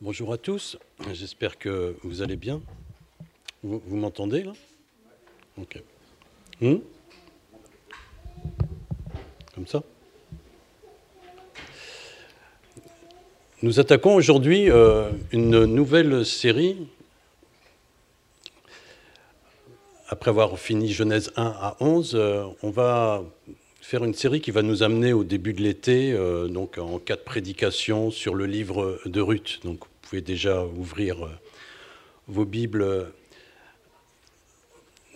Bonjour 0.00 0.32
à 0.32 0.38
tous, 0.38 0.78
j'espère 1.12 1.58
que 1.58 1.96
vous 2.04 2.22
allez 2.22 2.36
bien. 2.36 2.60
Vous, 3.64 3.96
m'entendez 3.96 4.44
là? 4.44 4.52
Ok. 5.60 5.82
Hmm? 6.60 6.76
Comme 9.56 9.66
ça? 9.66 9.82
Nous 13.62 13.80
attaquons 13.80 14.14
aujourd'hui 14.14 14.70
euh, 14.70 15.10
une 15.32 15.64
nouvelle 15.64 16.24
série. 16.24 16.86
Après 20.06 20.30
avoir 20.30 20.56
fini 20.60 20.92
Genèse 20.92 21.32
1 21.34 21.42
à 21.44 21.76
11, 21.80 22.14
euh, 22.14 22.46
on 22.62 22.70
va 22.70 23.24
faire 23.80 24.04
une 24.04 24.14
série 24.14 24.40
qui 24.40 24.50
va 24.50 24.62
nous 24.62 24.82
amener 24.82 25.12
au 25.12 25.24
début 25.24 25.52
de 25.52 25.62
l'été, 25.62 26.12
euh, 26.12 26.48
donc 26.48 26.78
en 26.78 26.98
quatre 26.98 27.24
prédications 27.24 28.10
sur 28.10 28.34
le 28.34 28.46
livre 28.46 29.00
de 29.06 29.20
Ruth. 29.20 29.60
Donc 29.64 29.80
vous 29.80 29.90
pouvez 30.02 30.20
déjà 30.20 30.64
ouvrir 30.64 31.24
euh, 31.24 31.30
vos 32.26 32.44
Bibles 32.44 32.82
euh, 32.82 33.04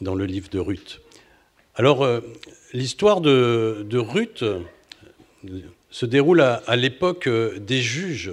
dans 0.00 0.14
le 0.14 0.26
livre 0.26 0.48
de 0.50 0.58
Ruth. 0.58 1.00
Alors 1.74 2.06
l'histoire 2.74 3.22
de, 3.22 3.96
Ruth 3.96 4.44
se 5.90 6.06
déroule 6.06 6.42
à, 6.42 6.76
l'époque 6.76 7.26
des 7.28 7.80
juges. 7.80 8.32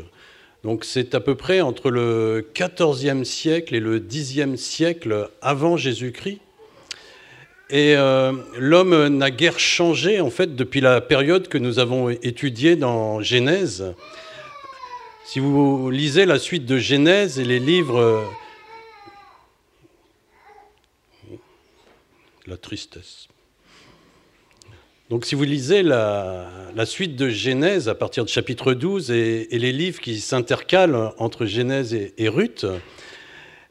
Donc 0.63 0.83
c'est 0.83 1.16
à 1.16 1.21
peu 1.21 1.35
près 1.35 1.61
entre 1.61 1.89
le 1.89 2.49
XIVe 2.53 3.23
siècle 3.23 3.75
et 3.75 3.80
le 3.80 3.99
Xe 3.99 4.55
siècle 4.57 5.30
avant 5.41 5.77
Jésus-Christ. 5.77 6.41
Et 7.71 7.95
euh, 7.95 8.33
l'homme 8.57 9.07
n'a 9.09 9.29
guère 9.29 9.59
changé 9.59 10.21
en 10.21 10.31
fait 10.31 10.55
depuis 10.55 10.81
la 10.81 11.01
période 11.01 11.47
que 11.47 11.59
nous 11.59 11.77
avons 11.77 12.09
étudiée 12.09 12.75
dans 12.75 13.21
Genèse. 13.21 13.93
Si 15.23 15.39
vous 15.39 15.91
lisez 15.91 16.25
la 16.25 16.39
suite 16.39 16.65
de 16.65 16.79
Genèse 16.79 17.39
et 17.39 17.45
les 17.45 17.59
livres, 17.59 18.27
la 22.47 22.57
tristesse. 22.57 23.27
Donc 25.11 25.25
si 25.25 25.35
vous 25.35 25.44
lisez 25.44 25.83
la, 25.83 26.47
suite 26.85 27.16
de 27.16 27.29
Genèse 27.29 27.88
à 27.88 27.94
partir 27.94 28.23
de 28.25 28.29
chapitre 28.29 28.73
12 28.73 29.11
et, 29.11 29.47
les 29.51 29.72
livres 29.72 29.99
qui 29.99 30.19
s'intercalent 30.19 31.13
entre 31.19 31.45
Genèse 31.45 31.94
et 31.94 32.29
Ruth, 32.29 32.66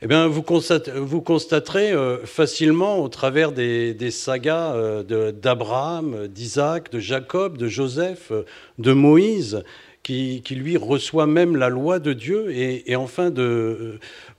eh 0.01 0.07
bien, 0.07 0.29
vous, 0.29 0.43
constaterez 0.43 1.91
euh, 1.91 2.25
facilement 2.25 3.03
au 3.03 3.09
travers 3.09 3.51
des, 3.51 4.11
sagas 4.13 4.73
euh, 4.75 5.33
d'Abraham, 5.33 6.29
d'Isaac, 6.29 6.93
de 6.93 7.01
Jacob, 7.01 7.59
de 7.59 7.67
Joseph, 7.67 8.31
euh, 8.31 8.45
de 8.79 8.93
Moïse, 8.93 9.65
qui, 10.05 10.41
lui 10.53 10.77
reçoit 10.77 11.27
même 11.27 11.57
la 11.57 11.69
loi 11.69 11.99
de 11.99 12.13
Dieu. 12.13 12.51
Et, 12.53 12.95
enfin, 12.95 13.31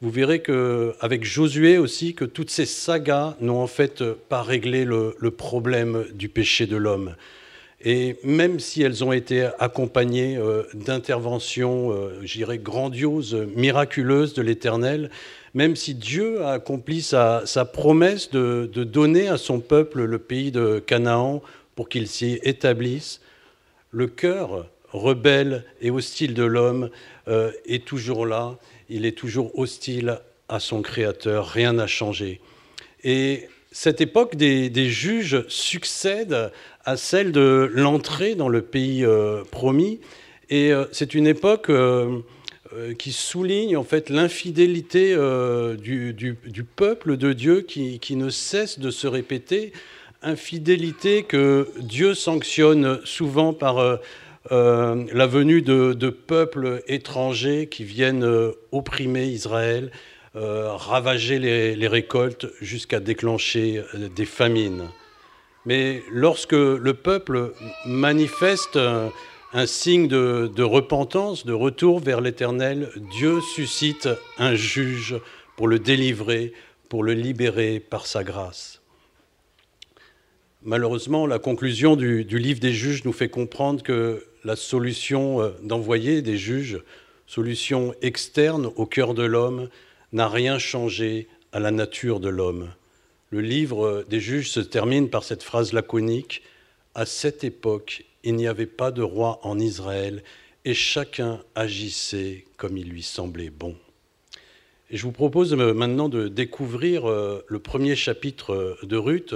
vous 0.01 0.09
verrez 0.09 0.41
qu'avec 0.41 1.25
Josué 1.25 1.77
aussi, 1.77 2.15
que 2.15 2.25
toutes 2.25 2.49
ces 2.49 2.65
sagas 2.65 3.35
n'ont 3.39 3.59
en 3.59 3.67
fait 3.67 4.03
pas 4.03 4.41
réglé 4.41 4.83
le, 4.83 5.15
le 5.19 5.31
problème 5.31 6.05
du 6.13 6.27
péché 6.27 6.65
de 6.65 6.75
l'homme. 6.75 7.15
Et 7.81 8.15
même 8.23 8.59
si 8.59 8.81
elles 8.81 9.03
ont 9.03 9.13
été 9.13 9.47
accompagnées 9.59 10.39
d'interventions, 10.73 11.93
je 12.23 12.33
dirais, 12.33 12.57
grandioses, 12.57 13.37
miraculeuses 13.55 14.33
de 14.33 14.41
l'Éternel, 14.41 15.11
même 15.53 15.75
si 15.75 15.95
Dieu 15.95 16.43
a 16.43 16.53
accompli 16.53 17.01
sa, 17.01 17.43
promesse 17.71 18.29
de, 18.31 18.69
donner 18.83 19.27
à 19.27 19.37
son 19.37 19.59
peuple 19.59 20.03
le 20.03 20.19
pays 20.19 20.51
de 20.51 20.79
Canaan 20.79 21.41
pour 21.75 21.89
qu'il 21.89 22.07
s'y 22.07 22.39
établisse, 22.43 23.21
le 23.91 24.07
cœur 24.07 24.67
rebelle 24.91 25.63
et 25.81 25.91
hostile 25.91 26.33
de 26.33 26.43
l'homme 26.43 26.89
euh, 27.27 27.51
est 27.65 27.85
toujours 27.85 28.25
là, 28.25 28.57
il 28.89 29.05
est 29.05 29.17
toujours 29.17 29.57
hostile 29.57 30.19
à 30.47 30.59
son 30.59 30.81
Créateur, 30.81 31.47
rien 31.47 31.73
n'a 31.73 31.87
changé. 31.87 32.41
Et 33.03 33.47
cette 33.71 34.01
époque 34.01 34.35
des, 34.35 34.89
juges 34.89 35.45
succède 35.47 36.51
à 36.85 36.97
celle 36.97 37.31
de 37.31 37.69
l'entrée 37.73 38.35
dans 38.35 38.49
le 38.49 38.63
pays 38.63 39.05
euh, 39.05 39.43
promis, 39.51 39.99
et 40.49 40.73
euh, 40.73 40.85
c'est 40.91 41.13
une 41.13 41.27
époque 41.27 41.69
euh, 42.75 42.93
qui 42.93 43.11
souligne 43.13 43.75
en 43.77 43.83
fait 43.83 44.11
l'infidélité 44.11 45.15
euh, 45.15 45.75
du, 45.75 46.63
peuple 46.63 47.17
de 47.17 47.33
Dieu 47.33 47.61
qui, 47.61 48.15
ne 48.15 48.29
cesse 48.29 48.77
de 48.77 48.91
se 48.91 49.07
répéter, 49.07 49.73
infidélité 50.21 51.23
que 51.23 51.67
Dieu 51.79 52.13
sanctionne 52.13 52.99
souvent 53.05 53.53
par 53.53 53.79
euh, 53.79 53.97
la 54.51 55.25
venue 55.25 55.63
de, 55.63 56.09
peuples 56.09 56.83
étrangers 56.85 57.65
qui 57.65 57.83
viennent 57.83 58.51
opprimer 58.71 59.25
Israël, 59.25 59.91
ravager 60.35 61.39
les, 61.39 61.75
les 61.75 61.87
récoltes 61.87 62.45
jusqu'à 62.61 62.99
déclencher 62.99 63.81
des 64.15 64.25
famines. 64.25 64.89
Mais 65.65 66.03
lorsque 66.11 66.53
le 66.53 66.93
peuple 66.93 67.51
manifeste 67.87 68.77
un 69.53 69.65
signe 69.65 70.07
de, 70.07 70.63
repentance, 70.63 71.45
de 71.45 71.53
retour 71.53 71.99
vers 71.99 72.21
l'Éternel, 72.21 72.91
Dieu 73.11 73.41
suscite 73.41 74.07
un 74.37 74.53
juge 74.53 75.15
pour 75.57 75.67
le 75.67 75.79
délivrer, 75.79 76.53
pour 76.87 77.03
le 77.03 77.13
libérer 77.13 77.79
par 77.79 78.05
sa 78.05 78.23
grâce. 78.23 78.81
Malheureusement, 80.61 81.25
la 81.25 81.39
conclusion 81.39 81.95
du, 81.95 82.23
livre 82.23 82.59
des 82.59 82.73
juges 82.73 83.05
nous 83.05 83.13
fait 83.13 83.29
comprendre 83.29 83.81
que 83.81 84.25
la 84.43 84.55
solution 84.55 85.41
euh, 85.41 85.49
d'envoyer 85.63 86.21
des 86.21 86.37
juges, 86.37 86.81
solution 87.27 87.93
externe 88.01 88.69
au 88.75 88.85
cœur 88.85 89.13
de 89.13 89.23
l'homme, 89.23 89.69
n'a 90.11 90.27
rien 90.27 90.59
changé 90.59 91.27
à 91.51 91.59
la 91.59 91.71
nature 91.71 92.19
de 92.19 92.29
l'homme. 92.29 92.69
Le 93.31 93.41
livre 93.41 94.05
des 94.09 94.19
juges 94.19 94.51
se 94.51 94.59
termine 94.59 95.09
par 95.09 95.23
cette 95.23 95.43
phrase 95.43 95.71
laconique 95.73 96.43
À 96.93 97.05
cette 97.05 97.43
époque, 97.43 98.03
il 98.23 98.35
n'y 98.35 98.47
avait 98.47 98.65
pas 98.65 98.91
de 98.91 99.01
roi 99.01 99.39
en 99.43 99.59
Israël 99.59 100.23
et 100.65 100.73
chacun 100.73 101.41
agissait 101.55 102.45
comme 102.57 102.77
il 102.77 102.89
lui 102.89 103.03
semblait 103.03 103.49
bon. 103.49 103.75
Et 104.91 104.97
je 104.97 105.03
vous 105.03 105.11
propose 105.11 105.53
euh, 105.53 105.73
maintenant 105.73 106.09
de 106.09 106.27
découvrir 106.27 107.09
euh, 107.09 107.45
le 107.47 107.59
premier 107.59 107.95
chapitre 107.95 108.53
euh, 108.53 108.77
de 108.83 108.97
Ruth 108.97 109.35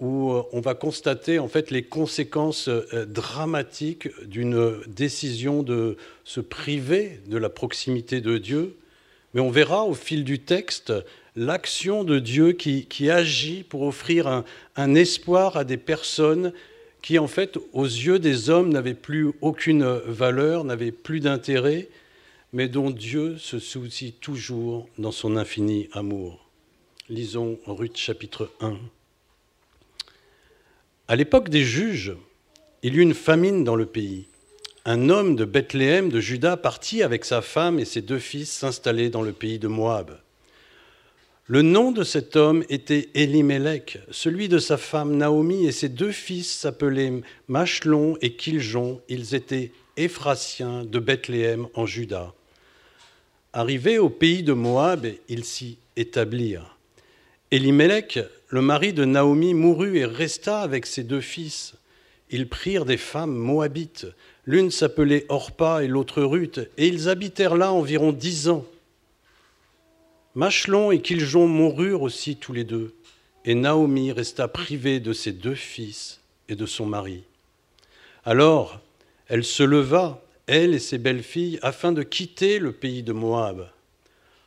où 0.00 0.32
on 0.52 0.60
va 0.60 0.74
constater 0.74 1.40
en 1.40 1.48
fait 1.48 1.72
les 1.72 1.82
conséquences 1.82 2.68
dramatiques 2.68 4.08
d'une 4.24 4.78
décision 4.86 5.64
de 5.64 5.96
se 6.22 6.38
priver 6.38 7.18
de 7.26 7.36
la 7.36 7.48
proximité 7.48 8.20
de 8.20 8.38
Dieu. 8.38 8.76
Mais 9.34 9.40
on 9.40 9.50
verra 9.50 9.86
au 9.86 9.94
fil 9.94 10.22
du 10.22 10.38
texte 10.38 10.92
l'action 11.34 12.04
de 12.04 12.20
Dieu 12.20 12.52
qui, 12.52 13.10
agit 13.10 13.64
pour 13.64 13.82
offrir 13.82 14.28
un, 14.28 14.44
un 14.76 14.94
espoir 14.94 15.56
à 15.56 15.64
des 15.64 15.78
personnes 15.78 16.52
qui 17.08 17.18
en 17.18 17.26
fait, 17.26 17.58
aux 17.72 17.86
yeux 17.86 18.18
des 18.18 18.50
hommes, 18.50 18.68
n'avait 18.68 18.92
plus 18.92 19.32
aucune 19.40 19.82
valeur, 19.82 20.62
n'avait 20.64 20.92
plus 20.92 21.20
d'intérêt, 21.20 21.88
mais 22.52 22.68
dont 22.68 22.90
Dieu 22.90 23.38
se 23.38 23.58
soucie 23.58 24.12
toujours 24.12 24.86
dans 24.98 25.10
son 25.10 25.38
infini 25.38 25.88
amour. 25.92 26.50
Lisons 27.08 27.58
Ruth 27.64 27.96
chapitre 27.96 28.50
1. 28.60 28.76
À 31.08 31.16
l'époque 31.16 31.48
des 31.48 31.64
juges, 31.64 32.12
il 32.82 32.92
y 32.92 32.98
eut 32.98 33.00
une 33.00 33.14
famine 33.14 33.64
dans 33.64 33.76
le 33.76 33.86
pays. 33.86 34.26
Un 34.84 35.08
homme 35.08 35.34
de 35.34 35.46
Bethléem 35.46 36.10
de 36.10 36.20
Juda 36.20 36.58
partit 36.58 37.02
avec 37.02 37.24
sa 37.24 37.40
femme 37.40 37.78
et 37.78 37.86
ses 37.86 38.02
deux 38.02 38.18
fils 38.18 38.52
s'installer 38.52 39.08
dans 39.08 39.22
le 39.22 39.32
pays 39.32 39.58
de 39.58 39.68
Moab. 39.68 40.20
Le 41.50 41.62
nom 41.62 41.92
de 41.92 42.04
cet 42.04 42.36
homme 42.36 42.62
était 42.68 43.08
Elimelech, 43.14 44.00
celui 44.10 44.48
de 44.48 44.58
sa 44.58 44.76
femme 44.76 45.16
Naomi, 45.16 45.64
et 45.64 45.72
ses 45.72 45.88
deux 45.88 46.12
fils 46.12 46.46
s'appelaient 46.46 47.22
Machelon 47.48 48.18
et 48.20 48.34
Kiljon. 48.34 49.00
Ils 49.08 49.34
étaient 49.34 49.72
Éphrasiens 49.96 50.84
de 50.84 50.98
Bethléem 50.98 51.66
en 51.72 51.86
Juda. 51.86 52.34
Arrivés 53.54 53.98
au 53.98 54.10
pays 54.10 54.42
de 54.42 54.52
Moab, 54.52 55.06
ils 55.30 55.44
s'y 55.44 55.78
établirent. 55.96 56.76
Elimelech, 57.50 58.18
le 58.48 58.60
mari 58.60 58.92
de 58.92 59.06
Naomi, 59.06 59.54
mourut 59.54 59.96
et 59.96 60.04
resta 60.04 60.60
avec 60.60 60.84
ses 60.84 61.02
deux 61.02 61.22
fils. 61.22 61.72
Ils 62.28 62.50
prirent 62.50 62.84
des 62.84 62.98
femmes 62.98 63.34
moabites. 63.34 64.06
L'une 64.44 64.70
s'appelait 64.70 65.24
Orpa 65.30 65.82
et 65.82 65.88
l'autre 65.88 66.22
Ruth, 66.22 66.60
et 66.76 66.88
ils 66.88 67.08
habitèrent 67.08 67.56
là 67.56 67.72
environ 67.72 68.12
dix 68.12 68.50
ans. 68.50 68.66
Machelon 70.38 70.92
et 70.92 71.00
Kiljon 71.00 71.48
moururent 71.48 72.02
aussi 72.02 72.36
tous 72.36 72.52
les 72.52 72.62
deux, 72.62 72.94
et 73.44 73.56
Naomi 73.56 74.12
resta 74.12 74.46
privée 74.46 75.00
de 75.00 75.12
ses 75.12 75.32
deux 75.32 75.56
fils 75.56 76.20
et 76.48 76.54
de 76.54 76.64
son 76.64 76.86
mari. 76.86 77.24
Alors 78.24 78.80
elle 79.26 79.42
se 79.42 79.64
leva, 79.64 80.22
elle 80.46 80.74
et 80.74 80.78
ses 80.78 80.98
belles-filles, 80.98 81.58
afin 81.60 81.90
de 81.90 82.04
quitter 82.04 82.60
le 82.60 82.70
pays 82.70 83.02
de 83.02 83.12
Moab. 83.12 83.68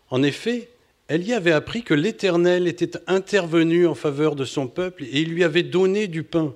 En 0.10 0.24
effet, 0.24 0.70
elle 1.10 1.28
y 1.28 1.34
avait 1.34 1.52
appris 1.52 1.84
que 1.84 1.94
l'Éternel 1.94 2.70
était 2.70 2.98
intervenu 3.08 3.86
en 3.86 3.94
faveur 3.94 4.38
de 4.38 4.46
son 4.46 4.68
peuple 4.68 5.04
et 5.04 5.20
il 5.20 5.34
lui 5.34 5.44
avait 5.44 5.62
donné 5.62 6.08
du 6.08 6.24
pain. 6.24 6.56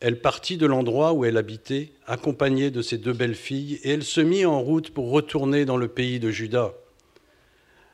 Elle 0.00 0.22
partit 0.22 0.56
de 0.56 0.64
l'endroit 0.64 1.12
où 1.12 1.26
elle 1.26 1.36
habitait, 1.36 1.90
accompagnée 2.06 2.70
de 2.70 2.80
ses 2.80 2.96
deux 2.96 3.12
belles 3.12 3.34
filles, 3.34 3.78
et 3.82 3.90
elle 3.90 4.04
se 4.04 4.22
mit 4.22 4.46
en 4.46 4.58
route 4.58 4.88
pour 4.88 5.10
retourner 5.10 5.66
dans 5.66 5.76
le 5.76 5.88
pays 5.88 6.18
de 6.18 6.30
Juda. 6.30 6.72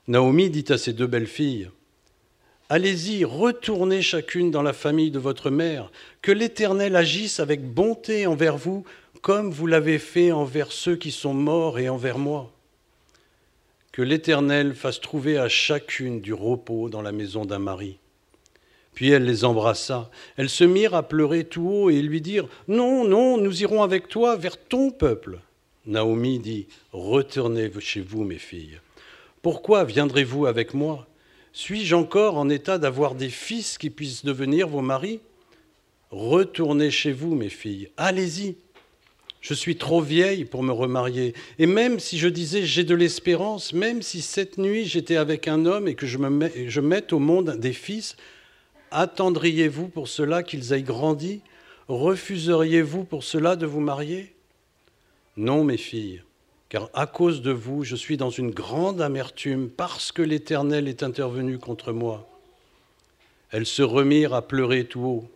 Naomi 0.06 0.51
dit 0.51 0.67
à 0.69 0.77
ses 0.77 0.93
deux 0.93 1.06
belles 1.06 1.27
filles, 1.27 1.71
Allez-y, 2.69 3.25
retournez 3.25 4.03
chacune 4.03 4.51
dans 4.51 4.62
la 4.62 4.73
famille 4.73 5.11
de 5.11 5.19
votre 5.19 5.51
mère, 5.51 5.91
que 6.23 6.33
l'Éternel 6.33 6.97
agisse 6.97 7.41
avec 7.41 7.62
bonté 7.62 8.27
envers 8.27 8.56
vous, 8.56 8.85
comme 9.23 9.51
vous 9.51 9.67
l'avez 9.67 9.99
fait 9.99 10.33
envers 10.33 10.73
ceux 10.73 10.97
qui 10.97 11.11
sont 11.11 11.35
morts 11.35 11.79
et 11.79 11.89
envers 11.89 12.19
moi. 12.19 12.53
Que 13.93 14.03
l'Éternel 14.03 14.75
fasse 14.75 15.01
trouver 15.01 15.39
à 15.39 15.49
chacune 15.49 16.21
du 16.21 16.35
repos 16.35 16.89
dans 16.89 17.03
la 17.03 17.12
maison 17.12 17.45
d'un 17.45 17.59
mari. 17.59 17.99
Puis 18.93 19.11
elle 19.11 19.25
les 19.25 19.45
embrassa. 19.45 20.11
Elles 20.37 20.50
se 20.50 20.65
mirent 20.65 20.95
à 20.95 21.03
pleurer 21.03 21.45
tout 21.45 21.69
haut 21.69 21.91
et 21.91 22.03
lui 22.03 22.21
dirent 22.21 22.49
Non, 22.69 23.05
non, 23.05 23.39
nous 23.39 23.62
irons 23.62 23.83
avec 23.83 24.09
toi 24.09 24.37
vers 24.37 24.57
ton 24.57 24.91
peuple. 24.91 25.41
Naomi 25.87 26.39
dit 26.39 26.67
Retournez 26.93 27.71
chez 27.81 28.00
vous, 28.00 28.25
mes 28.25 28.39
filles. 28.39 28.81
Pourquoi 29.44 29.85
viendrez-vous 29.85 30.46
avec 30.46 30.73
moi? 30.73 31.06
Suis-je 31.52 31.94
encore 31.94 32.38
en 32.38 32.49
état 32.49 32.79
d'avoir 32.79 33.14
des 33.14 33.29
fils 33.29 33.76
qui 33.76 33.91
puissent 33.91 34.25
devenir 34.25 34.69
vos 34.69 34.81
maris? 34.81 35.20
Retournez 36.11 36.91
chez 36.91 37.12
vous, 37.12 37.35
mes 37.35 37.50
filles. 37.50 37.91
Allez-y. 37.99 38.56
Je 39.43 39.52
suis 39.52 39.76
trop 39.76 40.00
vieille 40.00 40.46
pour 40.46 40.62
me 40.62 40.73
remarier. 40.73 41.35
Et 41.58 41.67
même 41.67 42.00
si 42.00 42.17
je 42.17 42.29
disais 42.29 42.64
j'ai 42.64 42.85
de 42.85 42.94
l'espérance, 42.94 43.75
même 43.75 44.00
si 44.00 44.23
cette 44.23 44.56
nuit 44.56 44.87
j'étais 44.87 45.17
avec 45.17 45.47
un 45.47 45.67
homme 45.67 45.88
et 45.88 45.94
que 45.94 46.06
je, 46.06 46.17
me 46.17 46.50
je 46.67 46.81
mette 46.81 47.12
au 47.12 47.19
monde 47.19 47.58
des 47.58 47.75
fils, 47.75 48.17
Attendriez-vous 48.90 49.88
pour 49.88 50.08
cela 50.08 50.43
qu'ils 50.43 50.73
aient 50.73 50.82
grandi? 50.82 51.43
Refuseriez-vous 51.88 53.05
pour 53.05 53.25
cela 53.25 53.56
de 53.56 53.67
vous 53.67 53.81
marier? 53.81 54.37
Non, 55.37 55.64
mes 55.64 55.76
filles, 55.76 56.23
car 56.75 56.91
à 56.93 57.06
cause 57.06 57.41
de 57.41 57.53
vous, 57.53 57.85
je 57.85 57.94
suis 57.94 58.17
dans 58.17 58.31
une 58.31 58.50
grande 58.50 59.00
amertume 59.00 59.71
parce 59.71 60.11
que 60.11 60.23
l'Éternel 60.23 60.88
est 60.88 61.05
intervenu 61.05 61.56
contre 61.56 61.93
moi. 61.93 62.29
Elles 63.53 63.65
se 63.65 63.82
remirent 63.82 64.35
à 64.35 64.43
pleurer 64.43 64.85
tout 64.85 65.03
haut. 65.03 65.31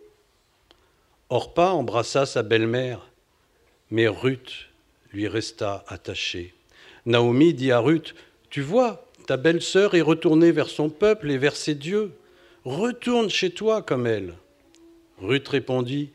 Orpa 1.29 1.67
embrassa 1.67 2.25
sa 2.25 2.43
belle-mère, 2.43 3.07
mais 3.89 4.09
Ruth 4.09 4.67
lui 5.13 5.29
resta 5.29 5.85
attachée. 5.87 6.53
Naomi 7.05 7.53
dit 7.53 7.71
à 7.71 7.79
Ruth, 7.79 8.15
Tu 8.49 8.59
vois, 8.59 9.05
ta 9.25 9.37
belle-sœur 9.37 9.95
est 9.95 10.01
retournée 10.01 10.51
vers 10.51 10.67
son 10.67 10.89
peuple 10.89 11.31
et 11.31 11.37
vers 11.37 11.55
ses 11.55 11.75
dieux. 11.75 12.11
Retourne 12.65 13.29
chez 13.29 13.51
toi 13.51 13.81
comme 13.81 14.07
elle. 14.07 14.33
Ruth 15.21 15.47
répondit, 15.47 16.11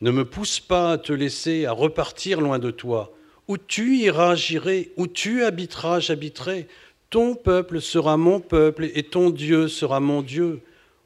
Ne 0.00 0.10
me 0.10 0.24
pousse 0.24 0.58
pas 0.58 0.90
à 0.90 0.98
te 0.98 1.12
laisser, 1.12 1.66
à 1.66 1.70
repartir 1.70 2.40
loin 2.40 2.58
de 2.58 2.72
toi. 2.72 3.15
Où 3.48 3.58
tu 3.58 3.96
iras, 3.96 4.34
j'irai, 4.34 4.92
où 4.96 5.06
tu 5.06 5.44
habiteras, 5.44 6.00
j'habiterai. 6.00 6.66
Ton 7.10 7.34
peuple 7.36 7.80
sera 7.80 8.16
mon 8.16 8.40
peuple 8.40 8.90
et 8.94 9.04
ton 9.04 9.30
Dieu 9.30 9.68
sera 9.68 10.00
mon 10.00 10.22
Dieu. 10.22 10.62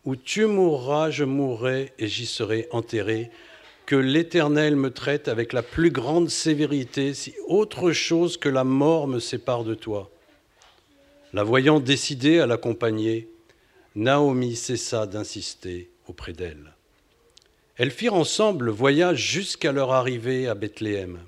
Où 0.07 0.17
tu 0.17 0.47
mourras, 0.47 1.11
je 1.11 1.25
mourrai 1.25 1.93
et 1.99 2.09
j'y 2.09 2.25
serai 2.25 2.67
enterré. 2.71 3.31
Que 3.85 3.97
l'Éternel 3.97 4.77
me 4.77 4.91
traite 4.91 5.29
avec 5.29 5.53
la 5.53 5.63
plus 5.63 5.91
grande 5.91 6.31
sévérité 6.31 7.13
si 7.13 7.35
autre 7.47 7.93
chose 7.93 8.39
que 8.39 8.49
la 8.49 8.65
mort 8.65 9.09
me 9.09 9.19
sépare 9.19 9.65
de 9.65 9.75
toi. 9.75 10.11
La 11.33 11.45
voyant 11.45 11.81
décidée 11.81 12.41
à 12.41 12.47
l'accompagner, 12.47 13.29
Naomi 13.95 14.57
cessa 14.57 15.07
d'insister 15.07 15.91
auprès 16.07 16.33
d'elle. 16.33 16.75
Elles 17.77 17.91
firent 17.91 18.15
ensemble 18.15 18.67
le 18.67 18.73
voyage 18.73 19.19
jusqu'à 19.19 19.73
leur 19.73 19.93
arrivée 19.93 20.49
à 20.49 20.55
Bethléem. 20.55 21.19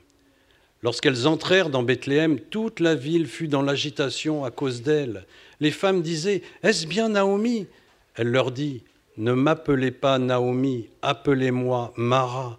Lorsqu'elles 0.82 1.28
entrèrent 1.28 1.70
dans 1.70 1.84
Bethléem, 1.84 2.40
toute 2.40 2.80
la 2.80 2.96
ville 2.96 3.28
fut 3.28 3.46
dans 3.46 3.62
l'agitation 3.62 4.44
à 4.44 4.50
cause 4.50 4.82
d'elles. 4.82 5.26
Les 5.60 5.70
femmes 5.70 6.02
disaient 6.02 6.42
Est-ce 6.64 6.88
bien 6.88 7.10
Naomi? 7.10 7.68
Elle 8.16 8.32
leur 8.32 8.50
dit 8.50 8.82
Ne 9.16 9.32
m'appelez 9.32 9.92
pas 9.92 10.18
Naomi, 10.18 10.88
appelez-moi 11.00 11.92
Mara, 11.96 12.58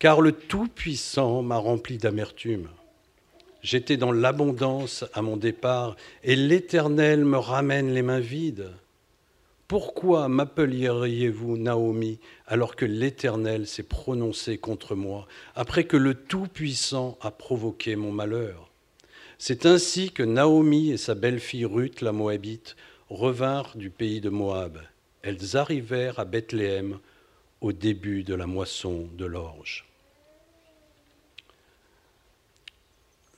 car 0.00 0.20
le 0.20 0.32
Tout-Puissant 0.32 1.42
m'a 1.42 1.58
rempli 1.58 1.96
d'amertume. 1.96 2.68
J'étais 3.62 3.96
dans 3.96 4.12
l'abondance 4.12 5.04
à 5.12 5.22
mon 5.22 5.36
départ, 5.36 5.94
et 6.24 6.34
l'Éternel 6.34 7.24
me 7.24 7.38
ramène 7.38 7.94
les 7.94 8.02
mains 8.02 8.20
vides. 8.20 8.70
Pourquoi 9.70 10.26
m'appelleriez-vous 10.26 11.56
Naomi 11.56 12.18
alors 12.48 12.74
que 12.74 12.84
l'Éternel 12.84 13.68
s'est 13.68 13.84
prononcé 13.84 14.58
contre 14.58 14.96
moi, 14.96 15.28
après 15.54 15.84
que 15.84 15.96
le 15.96 16.14
Tout-Puissant 16.14 17.16
a 17.20 17.30
provoqué 17.30 17.94
mon 17.94 18.10
malheur? 18.10 18.68
C'est 19.38 19.66
ainsi 19.66 20.10
que 20.10 20.24
Naomi 20.24 20.90
et 20.90 20.96
sa 20.96 21.14
belle-fille 21.14 21.66
Ruth, 21.66 22.00
la 22.00 22.10
Moabite, 22.10 22.74
revinrent 23.10 23.76
du 23.76 23.90
pays 23.90 24.20
de 24.20 24.28
Moab. 24.28 24.80
Elles 25.22 25.56
arrivèrent 25.56 26.18
à 26.18 26.24
Bethléem 26.24 26.98
au 27.60 27.70
début 27.72 28.24
de 28.24 28.34
la 28.34 28.48
moisson 28.48 29.08
de 29.16 29.24
l'orge. 29.24 29.86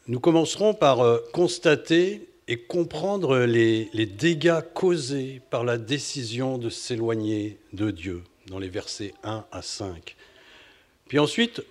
Nous 0.09 0.19
commencerons 0.19 0.73
par 0.73 1.01
euh, 1.01 1.19
constater 1.35 2.27
et 2.53 2.59
comprendre 2.59 3.39
les, 3.39 3.89
dégâts 4.05 4.61
causés 4.75 5.41
par 5.49 5.65
la 5.65 5.79
décision 5.79 6.59
de 6.59 6.69
s'éloigner 6.69 7.57
de 7.73 7.91
Dieu, 7.91 8.25
dans 8.47 8.59
les 8.59 8.69
versets 8.69 9.15
1 9.25 9.47
à 9.51 9.63
5. 9.63 10.15
Puis 11.09 11.19
ensuite, 11.19 11.63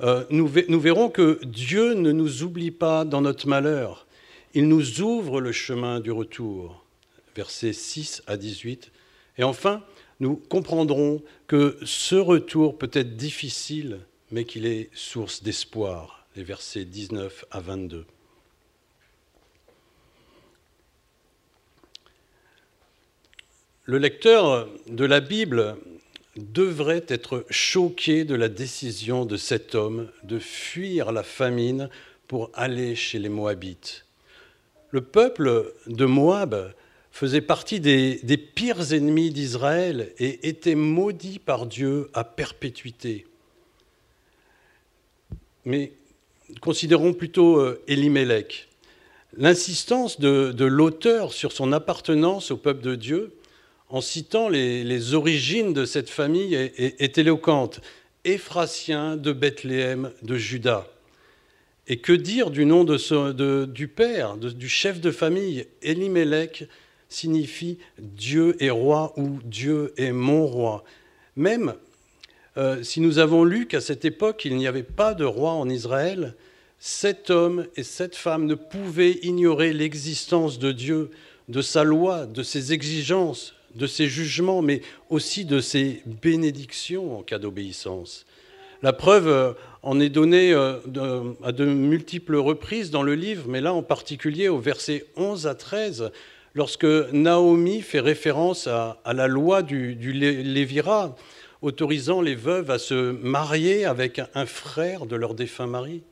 euh, 0.00 0.26
nous, 0.28 0.52
nous 0.68 0.78
verrons 0.78 1.08
que 1.08 1.40
Dieu 1.42 1.94
ne 1.94 2.12
nous 2.12 2.42
oublie 2.42 2.70
pas 2.70 3.06
dans 3.06 3.22
notre 3.22 3.48
malheur. 3.48 4.06
Il 4.52 4.68
nous 4.68 5.00
ouvre 5.00 5.40
le 5.40 5.52
chemin 5.52 6.00
du 6.00 6.12
retour, 6.12 6.84
versets 7.34 7.72
6 7.72 8.22
à 8.26 8.36
18. 8.36 8.92
Et 9.38 9.42
enfin, 9.42 9.82
nous 10.20 10.36
comprendrons 10.36 11.22
que 11.46 11.78
ce 11.82 12.16
retour 12.16 12.76
peut 12.76 12.90
être 12.92 13.16
difficile, 13.16 14.00
mais 14.30 14.44
qu'il 14.44 14.66
est 14.66 14.90
source 14.92 15.42
d'espoir, 15.42 16.26
les 16.36 16.44
versets 16.44 16.84
19 16.84 17.46
à 17.50 17.60
22. 17.60 18.04
Le 23.88 23.98
lecteur 23.98 24.68
de 24.88 25.04
la 25.04 25.20
Bible 25.20 25.76
devrait 26.36 27.04
être 27.06 27.46
choqué 27.50 28.24
de 28.24 28.34
la 28.34 28.48
décision 28.48 29.24
de 29.24 29.36
cet 29.36 29.76
homme 29.76 30.10
de 30.24 30.40
fuir 30.40 31.12
la 31.12 31.22
famine 31.22 31.88
pour 32.26 32.50
aller 32.54 32.96
chez 32.96 33.20
les 33.20 33.28
Moabites. 33.28 34.04
Le 34.90 35.02
peuple 35.02 35.72
de 35.86 36.04
Moab 36.04 36.74
faisait 37.12 37.40
partie 37.40 37.78
des, 37.78 38.18
pires 38.36 38.92
ennemis 38.92 39.30
d'Israël 39.30 40.12
et 40.18 40.48
était 40.48 40.74
maudit 40.74 41.38
par 41.38 41.64
Dieu 41.64 42.10
à 42.12 42.24
perpétuité. 42.24 43.24
Mais 45.64 45.92
considérons 46.60 47.12
plutôt 47.12 47.60
euh, 47.60 47.80
Elimelech. 47.86 48.66
L'insistance 49.36 50.18
de 50.18 50.64
l'auteur 50.64 51.32
sur 51.32 51.52
son 51.52 51.72
appartenance 51.72 52.50
au 52.50 52.56
peuple 52.56 52.82
de 52.82 52.96
Dieu 52.96 53.32
en 53.88 54.00
citant 54.00 54.48
les, 54.48 55.14
origines 55.14 55.72
de 55.72 55.84
cette 55.84 56.10
famille 56.10 56.54
est, 56.54 57.18
éloquente. 57.18 57.80
Éphrasien 58.24 59.16
de 59.16 59.32
Bethléem 59.32 60.10
de 60.22 60.36
Juda. 60.36 60.88
Et 61.86 61.98
que 61.98 62.12
dire 62.12 62.50
du 62.50 62.64
nom 62.64 62.84
du 62.84 63.88
père, 63.88 64.36
du 64.36 64.68
chef 64.68 65.00
de 65.00 65.12
famille? 65.12 65.66
Elimelech 65.82 66.64
signifie 67.08 67.78
Dieu 67.98 68.56
est 68.60 68.70
roi 68.70 69.12
ou 69.16 69.38
Dieu 69.44 69.92
est 69.96 70.10
mon 70.10 70.46
roi. 70.46 70.82
Même 71.36 71.74
euh, 72.56 72.82
si 72.82 73.00
nous 73.00 73.18
avons 73.18 73.44
lu 73.44 73.66
qu'à 73.66 73.80
cette 73.80 74.04
époque 74.04 74.44
il 74.44 74.56
n'y 74.56 74.66
avait 74.66 74.82
pas 74.82 75.14
de 75.14 75.24
roi 75.24 75.52
en 75.52 75.68
Israël, 75.68 76.34
cet 76.78 77.30
homme 77.30 77.66
et 77.76 77.82
cette 77.82 78.16
femme 78.16 78.46
ne 78.46 78.54
pouvaient 78.54 79.18
ignorer 79.22 79.72
l'existence 79.72 80.58
de 80.58 80.72
Dieu, 80.72 81.10
de 81.48 81.62
sa 81.62 81.84
loi, 81.84 82.26
de 82.26 82.42
ses 82.42 82.72
exigences, 82.72 83.55
de 83.76 83.86
ses 83.86 84.06
jugements, 84.06 84.62
mais 84.62 84.80
aussi 85.10 85.44
de 85.44 85.60
ses 85.60 86.02
bénédictions 86.06 87.18
en 87.18 87.22
cas 87.22 87.38
d'obéissance. 87.38 88.26
La 88.82 88.92
preuve 88.92 89.28
euh, 89.28 89.52
en 89.82 90.00
est 90.00 90.08
donnée 90.08 90.52
euh, 90.52 90.78
à 91.42 91.52
de 91.52 91.64
multiples 91.64 92.36
reprises 92.36 92.90
dans 92.90 93.02
le 93.02 93.14
livre, 93.14 93.44
mais 93.48 93.60
là 93.60 93.72
en 93.72 93.82
particulier 93.82 94.48
au 94.48 94.58
verset 94.58 95.04
11 95.16 95.46
à 95.46 95.54
13, 95.54 96.10
lorsque 96.54 96.86
Naomi 97.12 97.82
fait 97.82 98.00
référence 98.00 98.66
à, 98.66 98.98
la 99.12 99.26
loi 99.26 99.62
du, 99.62 99.94
du 99.94 100.12
Lévira, 100.12 101.16
autorisant 101.62 102.20
les 102.20 102.34
veuves 102.34 102.70
à 102.70 102.78
se 102.78 103.12
marier 103.12 103.84
avec 103.84 104.20
un 104.34 104.46
frère 104.46 105.06
de 105.06 105.16
leur 105.16 105.34
défunt 105.34 105.66
mari. 105.66 106.02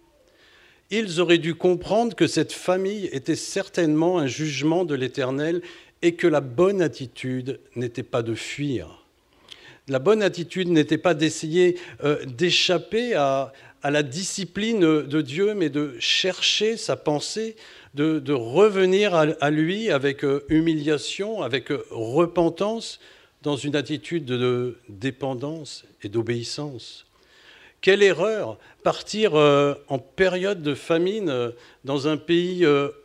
Ils 0.90 1.20
auraient 1.20 1.38
dû 1.38 1.54
comprendre 1.54 2.14
que 2.14 2.26
cette 2.26 2.52
famille 2.52 3.08
était 3.12 3.36
certainement 3.36 4.18
un 4.18 4.26
jugement 4.26 4.84
de 4.84 4.94
l'Éternel 4.94 5.62
et 6.04 6.16
que 6.16 6.26
la 6.26 6.42
bonne 6.42 6.82
attitude 6.82 7.60
n'était 7.76 8.02
pas 8.02 8.22
de 8.22 8.34
fuir. 8.34 9.02
La 9.88 9.98
bonne 9.98 10.22
attitude 10.22 10.68
n'était 10.68 10.98
pas 10.98 11.14
d'essayer 11.14 11.78
euh, 12.04 12.22
d'échapper 12.26 13.14
à, 13.14 13.52
la 13.82 14.02
discipline 14.02 14.80
de 14.80 15.20
Dieu, 15.22 15.54
mais 15.54 15.70
de 15.70 15.94
chercher 15.98 16.76
sa 16.76 16.96
pensée, 16.96 17.56
de, 17.94 18.32
revenir 18.32 19.14
à, 19.14 19.50
lui 19.50 19.90
avec 19.90 20.24
euh, 20.24 20.44
humiliation, 20.50 21.42
avec 21.42 21.70
euh, 21.70 21.84
repentance, 21.90 23.00
dans 23.40 23.56
une 23.56 23.76
attitude 23.76 24.26
de 24.26 24.76
dépendance 24.90 25.84
et 26.02 26.10
d'obéissance. 26.10 27.06
Quelle 27.80 28.02
erreur 28.02 28.58
partir 28.82 29.34
en 29.34 29.98
période 29.98 30.62
de 30.62 30.74
famine 30.74 31.52
dans 31.84 32.08
un 32.08 32.16
pays 32.16 32.64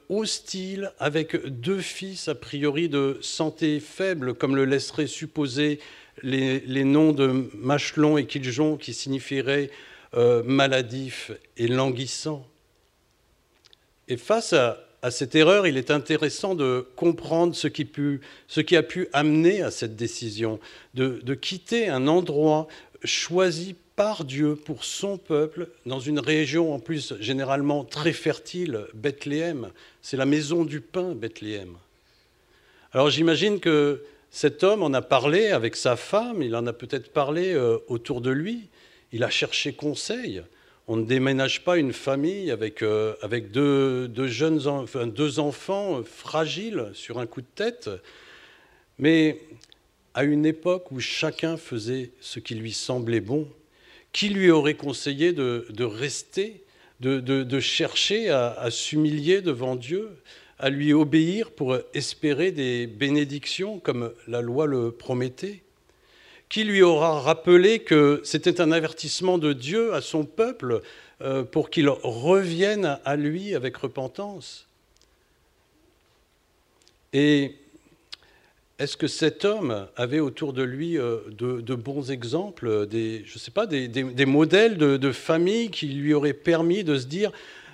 hostile 0.09 0.91
avec 0.99 1.45
deux 1.45 1.79
fils 1.79 2.27
a 2.27 2.35
priori 2.35 2.89
de 2.89 3.17
santé 3.21 3.79
faible, 3.79 4.33
comme 4.33 4.55
le 4.55 4.65
laisserait 4.65 5.07
supposer 5.07 5.79
les, 6.23 6.83
noms 6.83 7.13
de 7.13 7.49
Machelon 7.55 8.17
et 8.17 8.25
Kiljon 8.25 8.77
qui 8.77 8.93
signifieraient 8.93 9.69
euh, 10.15 10.43
maladif 10.43 11.31
et 11.57 11.67
languissant. 11.67 12.45
Et 14.07 14.17
face 14.17 14.53
à, 14.53 14.85
cette 15.11 15.35
erreur, 15.35 15.65
il 15.65 15.77
est 15.77 15.91
intéressant 15.91 16.55
de 16.55 16.85
comprendre 16.97 17.55
ce 17.55 17.67
qui, 17.67 18.75
a 18.75 18.83
pu 18.83 19.07
amener 19.13 19.61
à 19.61 19.71
cette 19.71 19.95
décision, 19.95 20.59
de, 20.93 21.21
de 21.23 21.33
quitter 21.35 21.87
un 21.87 22.07
endroit 22.07 22.67
choisi 23.05 23.75
par 23.99 24.23
Dieu 24.23 24.55
pour 24.55 24.85
son 24.85 25.17
peuple 25.17 25.67
dans 25.85 25.99
une 25.99 26.19
région 26.19 26.73
en 26.73 26.79
plus 26.79 27.15
généralement 27.19 27.83
très 27.83 28.13
fertile, 28.13 28.85
Bethléem. 28.93 29.71
C'est 30.01 30.15
la 30.15 30.25
maison 30.25 30.63
du 30.63 30.79
pain, 30.79 31.13
Bethléem. 31.15 31.75
Alors 32.93 33.09
j'imagine 33.09 33.59
que 33.59 34.01
cet 34.31 34.63
homme 34.63 34.83
en 34.83 34.93
a 34.93 35.01
parlé 35.01 35.47
avec 35.47 35.75
sa 35.75 35.97
femme, 35.97 36.41
il 36.41 36.55
en 36.55 36.65
a 36.65 36.71
peut-être 36.71 37.11
parlé 37.11 37.51
euh, 37.51 37.77
autour 37.89 38.21
de 38.21 38.29
lui, 38.29 38.69
il 39.11 39.21
a 39.25 39.29
cherché 39.29 39.73
conseil. 39.73 40.43
On 40.87 40.95
ne 40.95 41.05
déménage 41.05 41.65
pas 41.65 41.75
une 41.75 41.91
famille 41.91 42.51
avec, 42.51 42.81
euh, 42.83 43.15
avec 43.21 43.51
deux, 43.51 44.09
jeunes, 44.27 44.65
enfin, 44.65 45.07
deux 45.07 45.39
enfants 45.39 45.97
euh, 45.99 46.03
fragiles 46.03 46.89
sur 46.93 47.19
un 47.19 47.25
coup 47.25 47.41
de 47.41 47.47
tête, 47.53 47.89
mais 48.97 49.41
à 50.13 50.23
une 50.23 50.45
époque 50.45 50.89
où 50.89 51.01
chacun 51.01 51.57
faisait 51.57 52.11
ce 52.21 52.39
qui 52.39 52.55
lui 52.55 52.71
semblait 52.71 53.19
bon, 53.19 53.45
qui 54.11 54.29
lui 54.29 54.49
aurait 54.51 54.75
conseillé 54.75 55.33
de, 55.33 55.83
rester, 55.83 56.63
de, 56.99 57.59
chercher 57.59 58.29
à 58.29 58.69
s'humilier 58.71 59.41
devant 59.41 59.75
Dieu 59.75 60.09
à 60.59 60.69
lui 60.69 60.91
obéir 60.93 61.51
pour 61.51 61.77
espérer 61.93 62.51
des 62.51 62.85
bénédictions 62.85 63.79
comme 63.79 64.13
la 64.27 64.41
loi 64.41 64.67
le 64.67 64.91
promettait 64.91 65.61
Qui 66.49 66.65
lui 66.65 66.81
aura 66.81 67.21
rappelé 67.21 67.79
que 67.79 68.21
c'était 68.25 68.59
un 68.59 68.73
avertissement 68.73 69.37
de 69.37 69.53
Dieu 69.53 69.93
à 69.93 70.01
son 70.01 70.25
peuple 70.25 70.81
euh, 71.21 71.43
pour 71.43 71.69
qu'il 71.69 71.87
revienne 71.87 72.99
à 73.05 73.15
lui 73.15 73.55
avec 73.55 73.77
repentance. 73.77 74.67
Et 77.13 77.55
est-ce 78.79 78.95
que 78.95 79.07
cet 79.07 79.43
homme 79.43 79.87
avait 79.97 80.21
autour 80.21 80.53
de 80.53 80.63
lui 80.63 80.97
euh, 80.97 81.19
de, 81.31 81.75
bons 81.75 82.11
exemples, 82.11 82.87
des, 82.87 83.23
je 83.25 83.37
sais 83.37 83.51
pas, 83.51 83.67
des, 83.67 84.25
modèles 84.25 84.77
de, 84.77 85.11
famille 85.11 85.69
qui 85.69 85.87
lui 85.87 86.13
auraient 86.13 86.33
permis 86.33 86.85
de 86.85 86.97
se 86.97 87.05
dire 87.05 87.31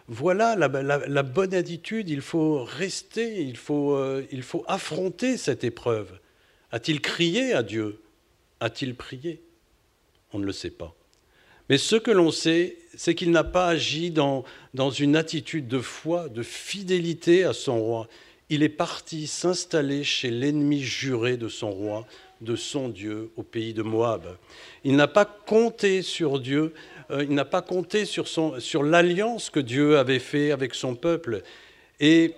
voilà 0.07 0.55
la, 0.55 1.23
bonne 1.23 1.53
attitude, 1.53 2.09
il 2.09 2.21
faut 2.21 2.63
rester, 2.63 3.41
il 3.43 3.57
faut, 3.57 3.95
euh, 3.95 4.23
il 4.31 4.41
faut 4.41 4.63
affronter 4.67 5.37
cette 5.37 5.63
épreuve. 5.63 6.11
A-t-il 6.71 7.01
crié 7.01 7.53
à 7.53 7.61
Dieu? 7.61 8.01
A-t-il 8.59 8.95
prié? 8.95 9.41
On 10.33 10.39
ne 10.39 10.45
le 10.45 10.51
sait 10.51 10.71
pas. 10.71 10.95
Mais 11.69 11.77
ce 11.77 11.95
que 11.95 12.11
l'on 12.11 12.31
sait, 12.31 12.77
c'est 12.95 13.15
qu'il 13.15 13.31
n'a 13.31 13.43
pas 13.43 13.67
agi 13.67 14.11
dans 14.11 14.43
une 14.97 15.15
attitude 15.15 15.67
de 15.67 15.79
foi, 15.79 16.29
de 16.29 16.43
fidélité 16.43 17.43
à 17.43 17.53
son 17.53 17.79
roi. 17.79 18.07
Il 18.49 18.61
est 18.61 18.69
parti 18.69 19.25
s'installer 19.25 20.03
chez 20.03 20.29
l'ennemi 20.29 20.79
juré 20.79 21.35
de 21.35 21.47
son 21.47 21.71
roi, 21.71 22.05
de 22.41 22.55
son 22.55 22.89
Dieu, 22.89 23.31
au 23.37 23.43
pays 23.43 23.73
de 23.73 23.81
Moab. 23.81 24.37
Il 24.83 24.95
n'a 24.95 25.07
pas 25.07 25.25
compté 25.25 26.03
sur 26.03 26.39
Dieu, 26.39 26.73
euh, 27.09 27.23
il 27.23 27.33
n'a 27.33 27.45
pas 27.45 27.63
compté 27.63 28.05
sur, 28.05 28.83
l'alliance 28.83 29.49
que 29.49 29.59
Dieu 29.59 29.97
avait 29.97 30.19
fait 30.19 30.51
avec 30.51 30.75
son 30.75 30.93
peuple. 30.93 31.41
Et 31.99 32.35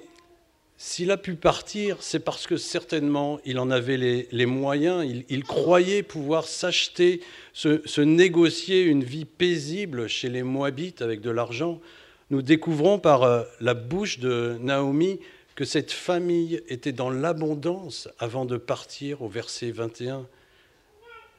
s'il 0.77 1.11
a 1.11 1.17
pu 1.17 1.35
partir, 1.35 1.97
c'est 1.99 2.19
parce 2.19 2.47
que 2.47 2.55
certainement 2.55 3.41
il 3.43 3.59
en 3.59 3.69
avait 3.69 3.97
les, 3.97 4.45
moyens, 4.45 5.05
il, 5.27 5.43
croyait 5.43 6.03
pouvoir 6.03 6.45
s'acheter, 6.45 7.21
se, 7.51 8.01
négocier 8.01 8.83
une 8.83 9.03
vie 9.03 9.25
paisible 9.25 10.07
chez 10.07 10.29
les 10.29 10.43
Moabites 10.43 11.01
avec 11.01 11.19
de 11.19 11.31
l'argent. 11.31 11.81
Nous 12.29 12.41
découvrons 12.41 12.97
par 12.97 13.23
euh, 13.23 13.43
la 13.59 13.73
bouche 13.73 14.19
de 14.19 14.57
Naomi 14.61 15.19
que 15.57 15.65
cette 15.65 15.91
famille 15.91 16.61
était 16.67 16.91
dans 16.91 17.09
l'abondance 17.09 18.07
avant 18.19 18.45
de 18.45 18.57
partir 18.57 19.23
au 19.23 19.27
verset 19.27 19.71
21. 19.71 20.27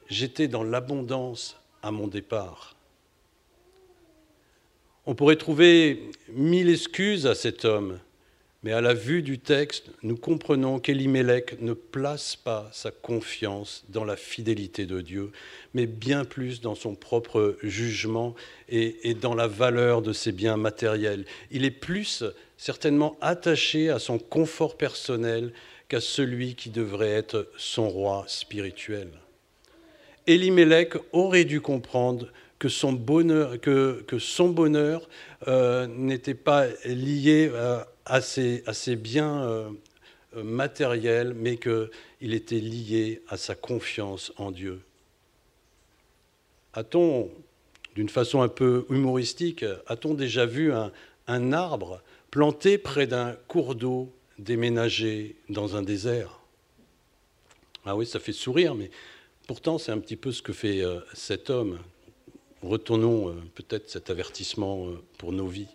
J'étais 0.09 0.49
dans 0.49 0.65
l'abondance 0.65 1.57
à 1.85 1.93
mon 1.93 2.09
départ. 2.09 2.75
On 5.07 5.15
pourrait 5.15 5.37
trouver 5.37 6.11
mille 6.31 6.69
excuses 6.69 7.29
à 7.29 7.37
cet 7.37 7.65
homme, 7.65 8.01
mais 8.65 8.73
à 8.73 8.81
la 8.81 8.93
vue 8.93 9.23
du 9.23 9.39
texte, 9.39 9.91
nous 10.03 10.17
comprenons 10.17 10.81
qu'Elimelech 10.81 11.61
ne 11.61 11.75
place 11.75 12.35
pas 12.35 12.69
sa 12.73 12.91
confiance 12.91 13.85
dans 13.89 14.05
la 14.05 14.17
fidélité 14.17 14.85
de 14.85 15.01
Dieu, 15.01 15.31
mais 15.75 15.87
bien 15.87 16.25
plus 16.25 16.61
dans 16.61 16.75
son 16.75 16.97
propre 16.97 17.57
jugement 17.63 18.35
et, 18.69 19.15
dans 19.15 19.37
la 19.37 19.47
valeur 19.47 20.03
de 20.03 20.13
ses 20.13 20.33
biens 20.33 20.57
matériels. 20.57 21.25
Il 21.53 21.65
est 21.65 21.71
plus 21.71 22.25
certainement 22.57 23.17
attaché 23.21 23.91
à 23.91 24.01
son 24.01 24.19
confort 24.19 24.77
personnel 24.77 25.53
qu'à 25.89 26.01
celui 26.01 26.57
qui 26.57 26.71
devrait 26.71 27.11
être 27.11 27.49
son 27.57 27.89
roi 27.89 28.25
spirituel. 28.27 29.09
Elimelech 30.27 30.95
aurait 31.13 31.45
dû 31.45 31.61
comprendre 31.61 32.33
que 32.59 32.69
son 32.69 32.93
bonheur, 32.93 33.61
que, 33.61 34.05
bonheur 34.49 35.09
euh, 35.47 35.87
n'était 35.87 36.35
pas 36.35 36.67
lié 36.85 37.49
euh, 37.53 37.83
à, 37.98 37.98
ses, 37.98 37.98
à, 38.09 38.21
ses, 38.21 38.97
biens 38.97 39.43
euh, 39.43 39.71
matériels, 40.35 41.35
mais 41.35 41.57
qu'il 41.57 42.35
était 42.35 42.61
lié 42.61 43.23
à 43.29 43.37
sa 43.37 43.55
confiance 43.55 44.33
en 44.37 44.51
Dieu. 44.51 44.81
A-t-on, 46.75 47.31
d'une 47.95 48.09
façon 48.09 48.43
un 48.43 48.49
peu 48.49 48.87
humoristique, 48.91 49.65
a-t-on 49.87 50.15
déjà 50.15 50.47
vu 50.47 50.73
un, 50.73 50.93
un 51.27 51.53
arbre 51.53 52.03
planté 52.31 52.79
près 52.79 53.07
d'un 53.07 53.33
cours 53.49 53.75
d'eau 53.75 54.13
déménagé 54.39 55.37
dans 55.49 55.77
un 55.77 55.83
désert? 55.83 56.41
Ah 57.85 57.97
oui, 57.97 58.07
ça 58.07 58.21
fait 58.21 58.33
sourire, 58.33 58.75
mais 58.75 58.91
pourtant 59.47 59.79
c'est 59.79 59.93
un 59.93 59.99
petit 59.99 60.17
peu 60.17 60.33
ce 60.33 60.43
que 60.43 60.53
fait 60.53 60.83
cet 61.15 61.49
homme 61.49 61.79
Retournons 62.63 63.29
euh, 63.29 63.35
peut-être 63.55 63.89
cet 63.89 64.11
avertissement 64.11 64.89
euh, 64.89 65.01
pour 65.17 65.33
nos 65.33 65.47
vies. 65.47 65.69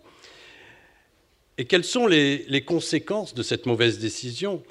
Et 1.58 1.66
quelles 1.66 1.84
sont 1.84 2.08
les, 2.08 2.64
conséquences 2.66 3.36
de 3.36 3.44
cette 3.44 3.66
mauvaise 3.66 4.00
décision? 4.00 4.64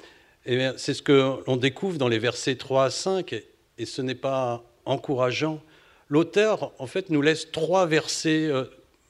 Eh 0.45 0.71
C'est 0.75 0.93
ce 0.93 1.01
que 1.01 1.39
l'on 1.47 1.55
découvre 1.55 1.97
dans 1.97 2.09
les 2.09 2.19
versets 2.19 2.55
3 2.55 2.85
à 2.85 2.89
5, 2.89 3.33
et 3.77 3.85
ce 3.85 4.01
n'est 4.01 4.15
pas 4.15 4.63
encourageant. 4.85 5.61
L'auteur, 6.09 6.73
en 6.79 6.87
fait, 6.87 7.09
nous 7.09 7.21
laisse 7.21 7.51
trois 7.51 7.85
versets 7.85 8.47
euh, 8.47 8.65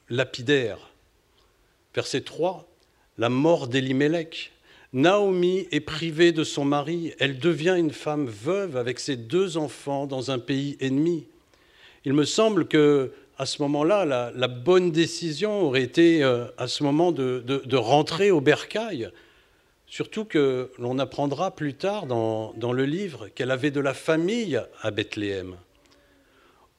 lapidaires. 0.10 0.92
Verset 1.96 2.22
3, 2.22 2.68
la 3.18 3.30
mort 3.30 3.68
d'Elimelech. 3.68 4.52
Naomi 4.94 5.68
est 5.72 5.80
privée 5.80 6.32
de 6.32 6.44
son 6.44 6.66
mari, 6.66 7.14
elle 7.18 7.40
devient 7.40 7.76
une 7.76 7.92
femme 7.92 8.28
veuve 8.28 8.78
avec 8.78 9.00
ses 9.00 9.16
deux 9.16 9.58
enfants 9.58 10.06
dans 10.06 10.30
un 10.30 10.38
pays 10.38 10.78
ennemi. 10.80 11.26
Il 12.06 12.14
me 12.14 12.26
semble 12.26 12.68
que 12.68 13.12
à 13.44 13.46
ce 13.46 13.62
moment-là, 13.64 14.06
la, 14.06 14.48
bonne 14.48 14.90
décision 14.92 15.64
aurait 15.64 15.82
été 15.82 16.24
euh, 16.24 16.46
à 16.58 16.68
ce 16.68 16.82
moment 16.82 17.12
de, 17.12 17.76
rentrer 17.76 18.32
au 18.32 18.40
bercail. 18.40 19.12
Surtout 19.86 20.24
que 20.24 20.72
l'on 20.80 20.98
apprendra 20.98 21.54
plus 21.54 21.74
tard 21.74 22.06
dans, 22.06 22.54
le 22.56 22.86
livre 22.86 23.28
qu'elle 23.28 23.52
avait 23.52 23.70
de 23.70 23.82
la 23.82 23.94
famille 23.94 24.62
à 24.82 24.92
Bethléem. 24.92 25.58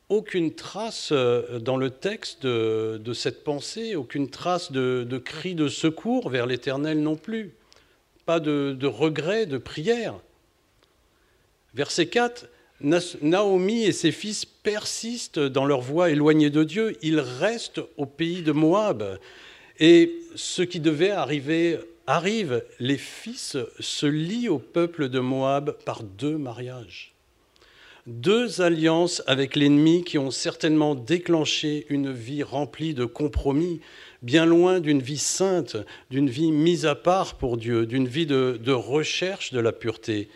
Aucune 0.09 0.55
trace 0.55 1.11
euh, 1.13 1.59
dans 1.59 1.77
le 1.77 1.91
texte 1.91 2.47
de, 2.47 3.13
cette 3.13 3.45
pensée, 3.45 3.95
aucune 3.95 4.31
trace 4.31 4.73
de, 4.73 5.07
de 5.07 5.19
cri 5.19 5.55
de 5.55 5.69
secours 5.69 6.31
vers 6.31 6.47
l'Éternel 6.47 7.03
non 7.03 7.17
plus. 7.17 7.53
Pas 8.25 8.41
de, 8.41 8.75
de 8.79 8.87
regret, 8.87 9.45
de 9.45 9.59
prière. 9.59 10.15
Verset 11.75 12.07
4, 12.07 12.47
Naomi 13.23 13.85
et 13.85 13.93
ses 13.93 14.13
fils 14.13 14.45
persistent 14.45 15.41
dans 15.41 15.65
leur 15.65 15.81
voie 15.81 16.11
éloignée 16.11 16.51
de 16.51 16.65
Dieu. 16.65 16.97
Ils 17.03 17.21
restent 17.21 17.81
au 17.97 18.07
pays 18.07 18.43
de 18.43 18.53
Moab. 18.53 19.19
Et 19.81 20.15
ce 20.35 20.63
qui 20.63 20.81
devait 20.81 21.11
arriver 21.11 21.79
arrive. 22.07 22.65
Les 22.81 22.99
fils 22.99 23.57
se 23.81 24.07
lient 24.07 24.49
au 24.49 24.59
peuple 24.59 25.09
de 25.09 25.21
Moab 25.21 25.77
par 25.85 26.03
deux 26.03 26.37
mariages. 26.37 27.13
deux 28.07 28.61
alliances 28.61 29.23
avec 29.27 29.57
l'ennemi 29.57 30.05
qui 30.05 30.19
ont 30.19 30.31
certainement 30.31 30.95
déclenché 30.95 31.87
une 31.89 32.13
vie 32.13 32.43
remplie 32.43 32.93
de 32.93 33.07
compromis, 33.07 33.81
bien 34.21 34.45
loin 34.45 34.81
d'une 34.81 35.01
vie 35.01 35.17
sainte, 35.17 35.79
d'une 36.11 36.29
vie 36.29 36.53
mise 36.53 36.85
à 36.85 36.95
part 36.95 37.39
pour 37.39 37.57
Dieu, 37.57 37.87
d'une 37.87 38.07
vie 38.07 38.27
de, 38.27 38.73
recherche 38.73 39.55
de 39.55 39.61
la 39.61 39.73
pureté. 39.73 40.29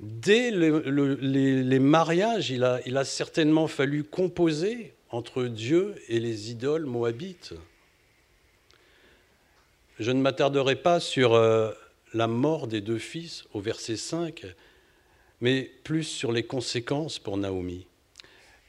Dès 0.00 0.50
les, 0.50 1.78
mariages, 1.78 2.50
il 2.50 2.64
a, 2.64 3.04
certainement 3.04 3.66
fallu 3.66 4.04
composer 4.04 4.94
entre 5.10 5.44
Dieu 5.44 5.94
et 6.08 6.20
les 6.20 6.50
idoles 6.50 6.84
moabites. 6.84 7.54
Je 9.98 10.10
ne 10.10 10.20
m'attarderai 10.20 10.76
pas 10.76 11.00
sur 11.00 11.32
euh, 11.32 11.70
la 12.12 12.26
mort 12.26 12.66
des 12.66 12.82
deux 12.82 12.98
fils 12.98 13.44
au 13.54 13.60
verset 13.60 13.96
5, 13.96 14.44
mais 15.40 15.70
plus 15.84 16.04
sur 16.04 16.32
les 16.32 16.42
conséquences 16.42 17.18
pour 17.18 17.38
Naomi. 17.38 17.86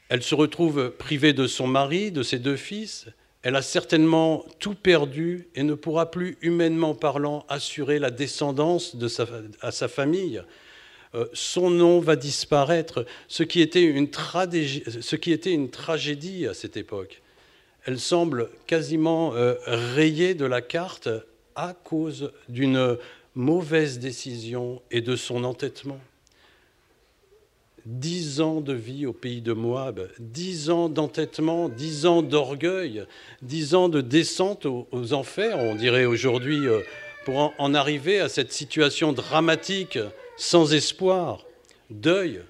Elle 0.08 0.22
se 0.22 0.34
retrouve 0.34 0.90
privée 0.96 1.34
de 1.34 1.46
son 1.46 1.66
mari, 1.66 2.10
de 2.10 2.22
ses 2.22 2.38
deux 2.38 2.56
fils, 2.56 3.06
elle 3.42 3.56
a 3.56 3.62
certainement 3.62 4.44
tout 4.58 4.74
perdu 4.74 5.48
et 5.54 5.62
ne 5.62 5.74
pourra 5.74 6.10
plus, 6.10 6.36
humainement 6.42 6.94
parlant, 6.94 7.44
assurer 7.48 7.98
la 7.98 8.10
descendance 8.10 8.96
à 9.60 9.70
sa 9.70 9.88
famille. 9.88 10.42
Euh, 11.14 11.26
son 11.32 11.70
nom 11.70 12.00
va 12.00 12.16
disparaître, 12.16 13.06
ce 13.28 13.42
qui, 13.42 13.60
était 13.60 13.82
une 13.82 14.10
tragédie 15.70 16.46
à 16.46 16.54
cette 16.54 16.76
époque. 16.76 17.22
Elle 17.84 17.98
semble 17.98 18.50
quasiment 18.66 19.34
euh, 19.34 19.54
rayée 19.64 20.34
de 20.34 20.44
la 20.44 20.60
carte 20.60 21.08
à 21.56 21.72
cause 21.72 22.32
d'une 22.48 22.98
mauvaise 23.34 23.98
décision 23.98 24.82
et 24.90 25.00
de 25.00 25.16
son 25.16 25.44
entêtement. 25.44 26.00
Dix 27.86 28.42
ans 28.42 28.60
de 28.60 28.74
vie 28.74 29.06
au 29.06 29.14
pays 29.14 29.40
de 29.40 29.52
Moab, 29.54 30.10
dix 30.18 30.68
ans 30.68 30.90
d'entêtement, 30.90 31.70
dix 31.70 32.04
ans 32.04 32.20
d'orgueil, 32.22 33.04
dix 33.40 33.74
ans 33.74 33.88
de 33.88 34.02
descente 34.02 34.66
aux, 34.66 35.12
enfers, 35.14 35.58
on 35.58 35.74
dirait 35.74 36.04
aujourd'hui, 36.04 36.66
euh, 36.66 36.80
pour 37.24 37.54
en, 37.56 37.74
arriver 37.74 38.20
à 38.20 38.28
cette 38.28 38.52
situation 38.52 39.12
dramatique, 39.12 39.98
sans 40.38 40.72
espoir, 40.72 41.44
deuil, 41.90 42.40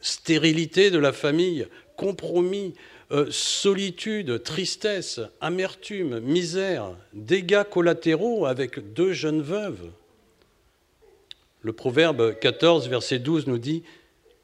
stérilité 0.00 0.90
de 0.90 0.98
la 0.98 1.12
famille, 1.12 1.66
compromis, 1.96 2.74
euh, 3.10 3.26
solitude, 3.30 4.42
tristesse, 4.42 5.20
amertume, 5.40 6.20
misère, 6.20 6.96
dégâts 7.12 7.64
collatéraux 7.64 8.46
avec 8.46 8.92
deux 8.94 9.12
jeunes 9.12 9.42
veuves. 9.42 9.90
Le 11.62 11.72
proverbe 11.72 12.38
14, 12.38 12.88
verset 12.88 13.18
12 13.18 13.48
nous 13.48 13.58
dit 13.58 13.82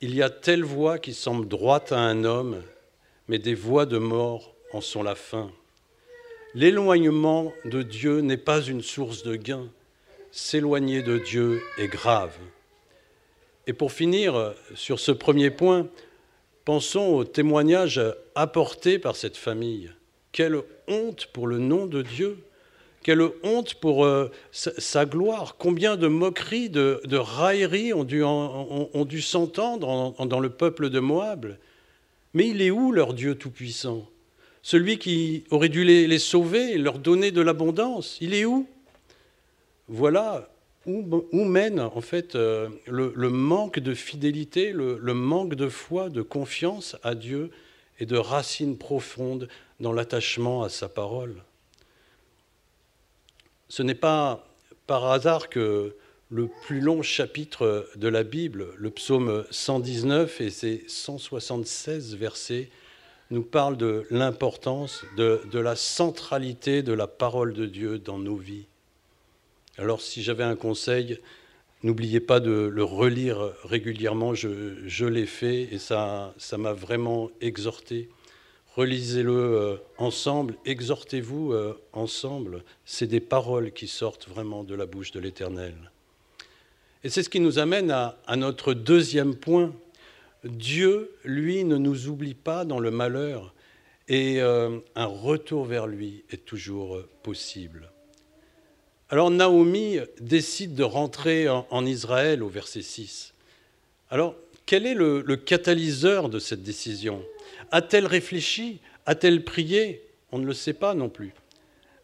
il 0.00 0.14
y 0.16 0.22
a 0.22 0.30
telle 0.30 0.64
voie 0.64 0.98
qui 0.98 1.14
semble 1.14 1.46
droite 1.46 1.92
à 1.92 1.98
un 1.98 2.24
homme, 2.24 2.60
mais 3.28 3.38
des 3.38 3.54
voies 3.54 3.86
de 3.86 3.98
mort 3.98 4.52
en 4.72 4.80
sont 4.80 5.04
la 5.04 5.14
fin. 5.14 5.52
L'éloignement 6.54 7.52
de 7.64 7.82
Dieu 7.82 8.20
n'est 8.20 8.36
pas 8.36 8.60
une 8.60 8.82
source 8.82 9.22
de 9.22 9.36
gain. 9.36 9.68
S'éloigner 10.32 11.02
de 11.02 11.18
Dieu 11.18 11.62
est 11.78 11.86
grave. 11.86 12.36
Et 13.66 13.72
pour 13.72 13.92
finir 13.92 14.54
sur 14.74 14.98
ce 14.98 15.12
premier 15.12 15.50
point, 15.50 15.88
pensons 16.64 17.14
au 17.14 17.24
témoignage 17.24 18.00
apporté 18.34 18.98
par 18.98 19.16
cette 19.16 19.36
famille. 19.36 19.90
Quelle 20.32 20.60
honte 20.88 21.26
pour 21.26 21.46
le 21.46 21.58
nom 21.58 21.86
de 21.86 22.02
Dieu 22.02 22.38
quelle 23.02 23.22
honte 23.42 23.74
pour 23.74 24.04
euh, 24.04 24.30
sa, 24.52 25.06
gloire. 25.06 25.56
Combien 25.58 25.96
de 25.96 26.06
moqueries, 26.06 26.70
de, 26.70 27.16
railleries 27.16 27.92
ont, 27.92 28.04
dû 28.04 29.20
s'entendre 29.20 30.14
dans 30.24 30.40
le 30.40 30.50
peuple 30.50 30.88
de 30.88 31.00
Moab. 31.00 31.56
Mais 32.34 32.48
il 32.48 32.62
est 32.62 32.70
où 32.70 32.92
leur 32.92 33.14
Dieu 33.14 33.34
Tout-Puissant? 33.34 34.08
Celui 34.62 34.98
qui 34.98 35.44
aurait 35.50 35.68
dû 35.68 35.82
les, 35.82 36.18
sauver, 36.20 36.78
leur 36.78 37.00
donner 37.00 37.32
de 37.32 37.40
l'abondance, 37.40 38.18
il 38.20 38.34
est 38.34 38.44
où? 38.44 38.68
Voilà 39.88 40.48
où, 40.86 41.44
mène 41.44 41.80
en 41.80 42.00
fait 42.00 42.34
euh, 42.34 42.68
le, 42.86 43.28
manque 43.28 43.78
de 43.78 43.94
fidélité, 43.94 44.72
le, 44.72 44.98
le 44.98 45.14
manque 45.14 45.54
de 45.54 45.68
foi, 45.68 46.08
de 46.08 46.22
confiance 46.22 46.96
à 47.02 47.14
Dieu 47.14 47.50
et 48.00 48.06
de 48.06 48.16
racines 48.16 48.76
profondes 48.76 49.48
dans 49.80 49.92
l'attachement 49.92 50.62
à 50.62 50.68
sa 50.68 50.88
parole. 50.88 51.42
Ce 53.68 53.82
n'est 53.82 53.94
pas 53.94 54.46
par 54.86 55.06
hasard 55.06 55.48
que 55.48 55.94
le 56.32 56.48
plus 56.66 56.80
long 56.80 57.02
chapitre 57.02 57.88
de 57.96 58.08
la 58.08 58.22
Bible, 58.22 58.68
le 58.76 58.90
psaume 58.90 59.44
119 59.50 60.40
et 60.40 60.50
ses 60.50 60.84
176 60.88 62.16
versets, 62.16 62.70
nous 63.30 63.42
parle 63.42 63.76
de 63.76 64.06
l'importance, 64.10 65.04
de, 65.16 65.58
la 65.58 65.76
centralité 65.76 66.82
de 66.82 66.92
la 66.92 67.06
parole 67.06 67.52
de 67.52 67.66
Dieu 67.66 67.98
dans 67.98 68.18
nos 68.18 68.36
vies. 68.36 68.66
Alors 69.78 70.00
si 70.00 70.22
j'avais 70.22 70.44
un 70.44 70.56
conseil, 70.56 71.18
n'oubliez 71.82 72.20
pas 72.20 72.40
de 72.40 72.50
le 72.50 72.84
relire 72.84 73.52
régulièrement, 73.64 74.34
je, 74.34 75.04
l'ai 75.04 75.26
fait 75.26 75.62
et 75.72 75.78
ça 75.78 76.34
m'a 76.58 76.72
vraiment 76.72 77.30
exhorté 77.40 78.08
relisez-le 78.76 79.32
euh, 79.32 79.76
ensemble, 79.98 80.56
exhortez-vous 80.64 81.52
euh, 81.52 81.78
ensemble. 81.92 82.64
C'est 82.84 83.06
des 83.06 83.20
paroles 83.20 83.72
qui 83.72 83.86
sortent 83.86 84.28
vraiment 84.28 84.64
de 84.64 84.74
la 84.74 84.86
bouche 84.86 85.10
de 85.12 85.20
l'Éternel. 85.20 85.74
Et 87.04 87.08
c'est 87.08 87.22
ce 87.22 87.28
qui 87.28 87.40
nous 87.40 87.58
amène 87.58 87.90
à, 87.90 88.16
notre 88.36 88.74
deuxième 88.74 89.34
point. 89.34 89.74
Dieu, 90.44 91.10
lui, 91.24 91.64
ne 91.64 91.76
nous 91.76 92.08
oublie 92.08 92.34
pas 92.34 92.64
dans 92.64 92.78
le 92.78 92.90
malheur 92.90 93.54
et 94.08 94.40
euh, 94.40 94.78
un 94.94 95.06
retour 95.06 95.64
vers 95.64 95.86
lui 95.86 96.24
est 96.30 96.44
toujours 96.44 97.00
possible. 97.22 97.90
Alors 99.12 99.30
Naomi 99.30 99.98
décide 100.20 100.74
de 100.74 100.82
rentrer 100.82 101.46
en, 101.48 101.86
Israël 101.86 102.42
au 102.42 102.48
verset 102.48 102.82
6. 102.82 103.34
Alors, 104.10 104.34
quel 104.66 104.86
est 104.86 104.94
le 104.94 105.36
catalyseur 105.36 106.30
de 106.30 106.38
cette 106.38 106.62
décision? 106.62 107.22
A-t-elle 107.70 108.06
réfléchi? 108.06 108.80
A-t-elle 109.04 109.44
prié? 109.44 110.02
On 110.32 110.38
ne 110.38 110.46
le 110.46 110.54
sait 110.54 110.72
pas 110.72 110.94
non 110.94 111.10
plus. 111.10 111.34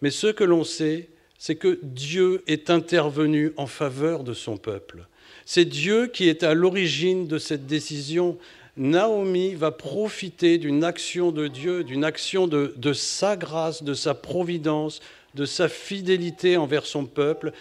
Mais 0.02 0.10
ce 0.10 0.26
que 0.26 0.44
l'on 0.44 0.64
sait, 0.64 1.08
c'est 1.38 1.56
que 1.56 1.78
Dieu 1.82 2.42
est 2.46 2.68
intervenu 2.68 3.52
en 3.56 3.66
faveur 3.66 4.22
de 4.22 4.34
son 4.34 4.58
peuple. 4.58 5.06
C'est 5.46 5.64
Dieu 5.64 6.08
qui 6.08 6.28
est 6.28 6.42
à 6.42 6.52
l'origine 6.52 7.26
de 7.26 7.38
cette 7.38 7.66
décision. 7.66 8.36
Naomi 8.76 9.54
va 9.54 9.70
profiter 9.70 10.58
d'une 10.58 10.84
action 10.84 11.32
de 11.32 11.48
Dieu, 11.48 11.84
d'une 11.84 12.04
action 12.04 12.46
de, 12.46 12.92
sa 12.92 13.36
grâce, 13.36 13.82
de 13.82 13.94
sa 13.94 14.12
providence, 14.14 15.00
de 15.34 15.44
sa 15.44 15.68
fidélité 15.68 16.56
envers 16.56 16.86
son 16.86 17.06
peuple, 17.06 17.52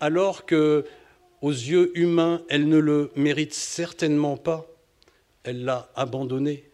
alors 0.00 0.46
que, 0.46 0.84
aux 1.40 1.50
yeux 1.50 1.90
humains, 1.98 2.42
elle 2.48 2.68
ne 2.68 2.78
le 2.78 3.10
mérite 3.16 3.54
certainement 3.54 4.36
pas. 4.36 4.66
Elle 5.42 5.64
l'a 5.64 5.90
abandonné. 5.94 6.64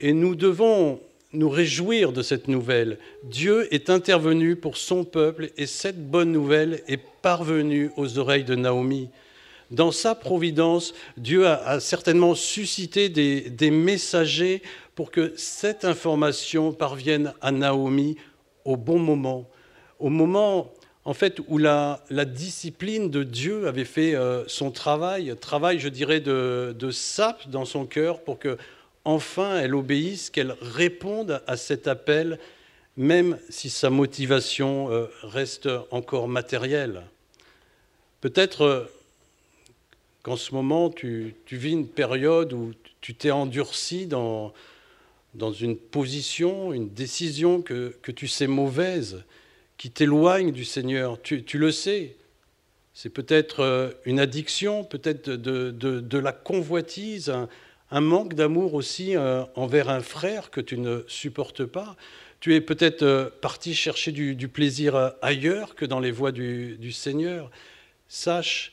Et 0.00 0.12
nous 0.12 0.34
devons 0.34 1.00
nous 1.32 1.50
réjouir 1.50 2.12
de 2.12 2.22
cette 2.22 2.48
nouvelle. 2.48 2.98
Dieu 3.24 3.72
est 3.74 3.90
intervenu 3.90 4.56
pour 4.56 4.76
son 4.76 5.04
peuple 5.04 5.50
et 5.56 5.66
cette 5.66 6.10
bonne 6.10 6.32
nouvelle 6.32 6.82
est 6.86 7.00
parvenue 7.22 7.90
aux 7.96 8.18
oreilles 8.18 8.44
de 8.44 8.54
Naomi. 8.54 9.10
Dans 9.70 9.92
sa 9.92 10.14
providence, 10.14 10.94
Dieu 11.18 11.46
a, 11.46 11.78
certainement 11.80 12.34
suscité 12.34 13.10
des, 13.10 13.70
messagers 13.70 14.62
pour 14.94 15.10
que 15.10 15.34
cette 15.36 15.84
information 15.84 16.72
parvienne 16.72 17.34
à 17.42 17.52
Naomi 17.52 18.16
au 18.64 18.76
bon 18.76 18.98
moment, 18.98 19.48
au 19.98 20.08
moment 20.08 20.72
en 21.04 21.14
fait 21.14 21.40
où 21.48 21.58
la, 21.58 22.02
discipline 22.10 23.10
de 23.10 23.22
Dieu 23.22 23.66
avait 23.66 23.84
fait 23.84 24.14
euh, 24.14 24.44
son 24.46 24.70
travail, 24.70 25.34
travail 25.40 25.78
je 25.78 25.88
dirais 25.88 26.20
de, 26.20 26.74
de 26.78 26.90
sape 26.90 27.48
dans 27.48 27.64
son 27.64 27.86
cœur 27.86 28.20
pour 28.20 28.38
que 28.38 28.58
enfin 29.04 29.58
elle 29.58 29.74
obéisse, 29.74 30.28
qu'elle 30.28 30.54
réponde 30.60 31.42
à 31.46 31.56
cet 31.56 31.88
appel, 31.88 32.38
même 32.98 33.38
si 33.48 33.70
sa 33.70 33.88
motivation 33.90 34.90
euh, 34.90 35.06
reste 35.22 35.68
encore 35.90 36.28
matérielle. 36.28 37.04
Peut-être 38.20 38.62
euh, 38.62 38.84
qu'en 40.22 40.36
ce 40.36 40.52
moment, 40.52 40.90
tu, 40.90 41.34
vis 41.50 41.72
une 41.72 41.88
période 41.88 42.52
où 42.52 42.72
tu 43.00 43.14
t'es 43.14 43.30
endurci 43.30 44.06
dans, 44.06 44.52
dans 45.34 45.52
une 45.52 45.76
position, 45.76 46.72
une 46.72 46.88
décision 46.88 47.62
que, 47.62 47.94
tu 48.14 48.28
sais 48.28 48.46
mauvaise, 48.46 49.24
qui 49.76 49.90
t'éloigne 49.90 50.52
du 50.52 50.64
Seigneur. 50.64 51.20
Tu, 51.22 51.44
le 51.54 51.70
sais. 51.70 52.16
C'est 52.94 53.10
peut-être 53.10 53.60
euh, 53.60 53.90
une 54.04 54.18
addiction, 54.18 54.84
peut-être 54.84 55.30
de, 55.30 55.70
de, 55.70 56.18
la 56.18 56.32
convoitise, 56.32 57.32
un 57.90 58.00
manque 58.00 58.34
d'amour 58.34 58.74
aussi 58.74 59.16
euh, 59.16 59.44
envers 59.54 59.88
un 59.88 60.00
frère 60.00 60.50
que 60.50 60.60
tu 60.60 60.78
ne 60.78 61.04
supportes 61.06 61.64
pas. 61.64 61.96
Tu 62.40 62.54
es 62.54 62.60
peut-être 62.60 63.02
euh, 63.02 63.30
parti 63.40 63.74
chercher 63.74 64.12
du, 64.12 64.48
plaisir 64.48 65.12
ailleurs 65.22 65.74
que 65.74 65.84
dans 65.84 66.00
les 66.00 66.10
voies 66.10 66.32
du, 66.32 66.92
Seigneur. 66.92 67.50
Sache 68.08 68.72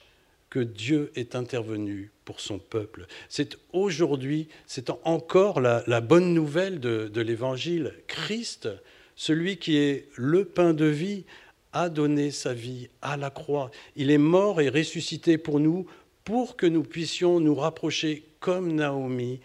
que 0.56 0.62
Dieu 0.62 1.12
est 1.16 1.36
intervenu 1.36 2.12
pour 2.24 2.40
son 2.40 2.60
peuple. 2.60 3.08
C'est 3.28 3.58
aujourd'hui, 3.74 4.48
c'est 4.68 4.90
encore 5.04 5.60
la, 5.60 6.00
bonne 6.00 6.34
nouvelle 6.34 6.80
de, 6.80 7.10
de 7.14 7.20
l'Évangile. 7.20 7.92
Christ, 8.08 8.70
celui 9.18 9.58
qui 9.58 9.76
est 9.76 10.08
le 10.16 10.46
pain 10.46 10.74
de 10.74 10.86
vie, 10.86 11.26
a 11.74 11.90
donné 11.90 12.32
sa 12.32 12.54
vie 12.54 12.88
à 13.02 13.18
la 13.18 13.32
croix. 13.32 13.70
Il 13.98 14.10
est 14.12 14.18
mort 14.18 14.62
et 14.62 14.70
ressuscité 14.70 15.38
pour 15.38 15.60
nous, 15.60 15.88
pour 16.24 16.56
que 16.56 16.66
nous 16.66 16.84
puissions 16.84 17.42
nous 17.42 17.56
rapprocher 17.56 18.24
comme 18.40 18.76
Naomi 18.76 19.42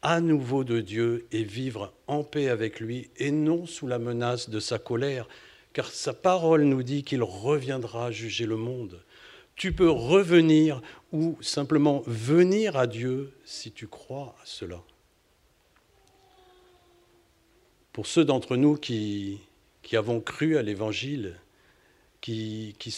à 0.00 0.22
nouveau 0.22 0.64
de 0.64 0.80
Dieu 0.80 1.26
et 1.32 1.42
vivre 1.42 1.92
en 2.06 2.24
paix 2.24 2.48
avec 2.48 2.80
lui 2.80 3.10
et 3.18 3.30
non 3.30 3.66
sous 3.66 3.88
la 3.88 3.98
menace 3.98 4.48
de 4.48 4.58
sa 4.58 4.78
colère, 4.78 5.28
car 5.74 5.90
sa 5.90 6.14
parole 6.14 6.62
nous 6.62 6.82
dit 6.82 7.04
qu'il 7.04 7.22
reviendra 7.22 8.10
juger 8.10 8.46
le 8.46 8.56
monde. 8.56 9.02
Tu 9.56 9.72
peux 9.72 9.90
revenir 9.90 10.82
ou 11.12 11.38
simplement 11.40 12.02
venir 12.06 12.76
à 12.76 12.86
Dieu 12.86 13.32
si 13.46 13.72
tu 13.72 13.86
crois 13.86 14.36
à 14.42 14.44
cela. 14.44 14.82
Pour 17.94 18.06
ceux 18.06 18.26
d'entre 18.26 18.56
nous 18.56 18.76
qui, 18.76 19.40
qui 19.82 19.96
avons 19.96 20.20
cru 20.20 20.58
à 20.58 20.62
l'Évangile, 20.62 21.36
qui, 22.20 22.76
qui, 22.78 22.94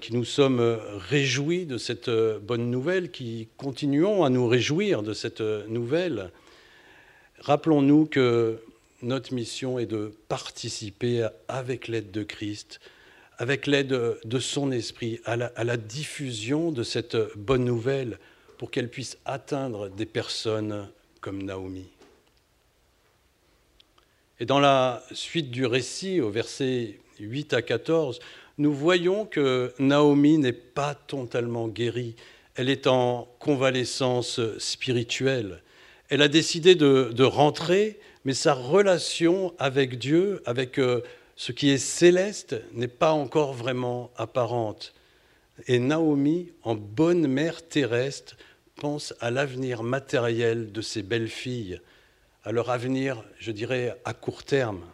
qui 0.00 0.14
nous 0.14 0.24
sommes 0.24 0.78
réjouis 1.08 1.66
de 1.66 1.76
cette 1.76 2.10
bonne 2.10 2.70
nouvelle, 2.70 3.10
qui 3.10 3.48
continuons 3.56 4.22
à 4.22 4.30
nous 4.30 4.46
réjouir 4.46 5.02
de 5.02 5.12
cette 5.12 5.40
nouvelle, 5.40 6.30
rappelons-nous 7.40 8.06
que 8.06 8.62
notre 9.02 9.34
mission 9.34 9.80
est 9.80 9.86
de 9.86 10.12
participer 10.28 11.26
avec 11.48 11.88
l'aide 11.88 12.12
de 12.12 12.22
Christ, 12.22 12.80
avec 13.38 13.66
l'aide 13.66 14.16
de 14.24 14.38
son 14.38 14.72
esprit, 14.72 15.20
à 15.24 15.36
la, 15.36 15.76
diffusion 15.76 16.72
de 16.72 16.82
cette 16.82 17.16
bonne 17.36 17.64
nouvelle 17.64 18.18
pour 18.58 18.70
qu'elle 18.70 18.88
puisse 18.88 19.18
atteindre 19.24 19.88
des 19.88 20.06
personnes 20.06 20.88
comme 21.20 21.42
Naomi. 21.42 21.88
Et 24.40 24.46
dans 24.46 24.60
la 24.60 25.02
suite 25.12 25.50
du 25.50 25.66
récit, 25.66 26.20
au 26.20 26.30
verset 26.30 26.98
8 27.20 27.54
à 27.54 27.62
14, 27.62 28.20
nous 28.58 28.72
voyons 28.72 29.26
que 29.26 29.72
Naomi 29.78 30.38
n'est 30.38 30.52
pas 30.52 30.94
totalement 30.94 31.68
guérie. 31.68 32.16
Elle 32.54 32.70
est 32.70 32.86
en 32.86 33.28
convalescence 33.38 34.40
spirituelle. 34.58 35.62
Elle 36.08 36.22
a 36.22 36.28
décidé 36.28 36.74
de, 36.74 37.10
de 37.12 37.24
rentrer, 37.24 37.98
mais 38.24 38.34
sa 38.34 38.54
relation 38.54 39.54
avec 39.58 39.98
Dieu, 39.98 40.42
avec 40.46 40.78
euh, 40.78 41.02
ce 41.36 41.52
qui 41.52 41.70
est 41.70 41.78
céleste, 41.78 42.56
n'est 42.72 42.88
pas 42.88 43.12
encore 43.12 43.52
vraiment 43.52 44.10
apparente. 44.16 44.94
Et 45.68 45.78
Naomi, 45.78 46.50
en 46.62 46.74
bonne 46.74 47.26
mère 47.26 47.66
terrestre, 47.66 48.36
pense 48.76 49.14
à 49.20 49.30
l'avenir 49.30 49.82
matériel 49.82 50.72
de 50.72 50.80
ses 50.80 51.02
belles 51.02 51.28
filles, 51.28 51.80
à 52.44 52.52
leur 52.52 52.70
avenir, 52.70 53.24
je 53.38 53.52
dirais, 53.52 53.98
à 54.04 54.14
court 54.14 54.44
terme. 54.44 54.84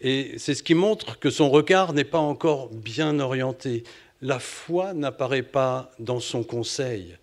Et 0.00 0.38
c'est 0.38 0.54
ce 0.54 0.62
qui 0.62 0.74
montre 0.74 1.18
que 1.18 1.30
son 1.30 1.50
regard 1.50 1.92
n'est 1.92 2.04
pas 2.04 2.18
encore 2.18 2.70
bien 2.70 3.20
orienté. 3.20 3.84
La 4.22 4.38
foi 4.38 4.94
n'apparaît 4.94 5.42
pas 5.42 5.90
dans 5.98 6.20
son 6.20 6.42
conseil. 6.42 7.16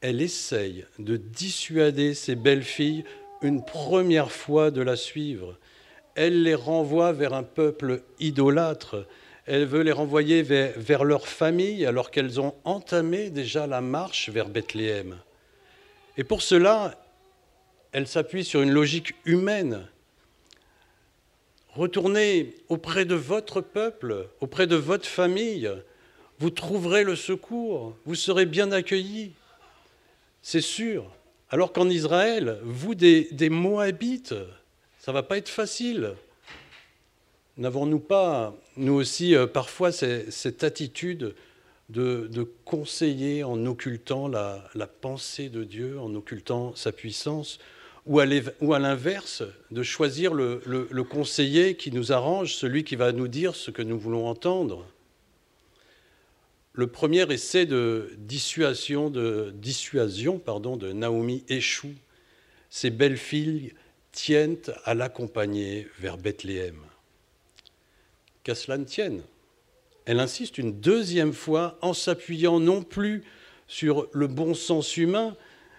Elle 0.00 0.22
essaye 0.22 0.86
de 0.98 1.16
dissuader 1.16 2.14
ses 2.14 2.34
belles 2.34 2.62
filles 2.62 3.04
une 3.42 3.64
première 3.64 4.32
fois 4.32 4.70
de 4.70 4.80
la 4.80 4.96
suivre. 4.96 5.58
Elle 6.20 6.42
les 6.42 6.56
renvoie 6.56 7.12
vers 7.12 7.32
un 7.32 7.44
peuple 7.44 8.02
idolâtre. 8.18 9.06
Elle 9.46 9.66
veut 9.66 9.82
les 9.82 9.92
renvoyer 9.92 10.42
vers, 10.42 11.04
leur 11.04 11.28
famille 11.28 11.86
alors 11.86 12.10
qu'elles 12.10 12.40
ont 12.40 12.56
entamé 12.64 13.30
déjà 13.30 13.68
la 13.68 13.80
marche 13.80 14.28
vers 14.28 14.48
Bethléem. 14.48 15.16
Et 16.16 16.24
pour 16.24 16.42
cela, 16.42 17.00
elle 17.92 18.08
s'appuie 18.08 18.44
sur 18.44 18.62
une 18.62 18.72
logique 18.72 19.14
humaine 19.26 19.86
Retournez 21.68 22.56
auprès 22.68 23.04
de 23.04 23.14
votre 23.14 23.60
peuple, 23.60 24.28
auprès 24.40 24.66
de 24.66 24.74
votre 24.74 25.06
famille. 25.06 25.70
Vous 26.40 26.50
trouverez 26.50 27.04
le 27.04 27.14
secours, 27.14 27.96
vous 28.06 28.16
serez 28.16 28.44
bien 28.44 28.72
accueillis. 28.72 29.34
C'est 30.42 30.62
sûr. 30.62 31.08
Alors 31.50 31.72
qu'en 31.72 31.88
Israël, 31.88 32.58
vous 32.64 32.96
des, 32.96 33.48
Moabites, 33.48 34.34
ça 35.08 35.12
ne 35.12 35.16
va 35.16 35.22
pas 35.22 35.38
être 35.38 35.48
facile. 35.48 36.12
N'avons-nous 37.56 37.98
pas, 37.98 38.54
nous 38.76 38.92
aussi, 38.92 39.34
euh, 39.34 39.46
parfois 39.46 39.90
cette 39.90 40.64
attitude 40.64 41.34
de, 41.88 42.46
conseiller 42.66 43.42
en 43.42 43.64
occultant 43.64 44.28
la 44.28 44.86
pensée 45.00 45.48
de 45.48 45.64
Dieu, 45.64 45.98
en 45.98 46.14
occultant 46.14 46.74
sa 46.76 46.92
puissance 46.92 47.58
ou 48.04 48.20
à 48.20 48.78
l'inverse, 48.78 49.44
de 49.70 49.82
choisir 49.82 50.34
le, 50.34 51.02
conseiller 51.04 51.74
qui 51.74 51.90
nous 51.90 52.12
arrange, 52.12 52.54
celui 52.54 52.84
qui 52.84 52.94
va 52.94 53.12
nous 53.12 53.28
dire 53.28 53.56
ce 53.56 53.70
que 53.70 53.80
nous 53.80 53.98
voulons 53.98 54.26
entendre? 54.26 54.84
Le 56.74 56.86
premier 56.86 57.32
essai 57.32 57.64
de 57.64 58.10
dissuasion 58.18 59.08
de, 59.08 59.54
dissuasion, 59.54 60.38
de 60.76 60.92
Naomi 60.92 61.44
échoue. 61.48 61.94
Ses 62.68 62.90
belles 62.90 63.16
filles 63.16 63.72
tiennent 64.12 64.56
à 64.84 64.94
l'accompagner 64.94 65.88
vers 65.98 66.18
Bethléem. 66.18 66.78
Qu'à 68.42 68.54
cela 68.54 68.78
ne 68.78 68.84
tienne, 68.84 69.22
elle 70.06 70.20
insiste 70.20 70.58
une 70.58 70.80
deuxième 70.80 71.32
fois 71.32 71.78
en 71.82 71.92
s'appuyant 71.92 72.60
non 72.60 72.82
plus 72.82 73.24
sur 73.66 74.08
le 74.12 74.26
bon 74.26 74.54
sens 74.54 74.96
humain, 74.96 75.36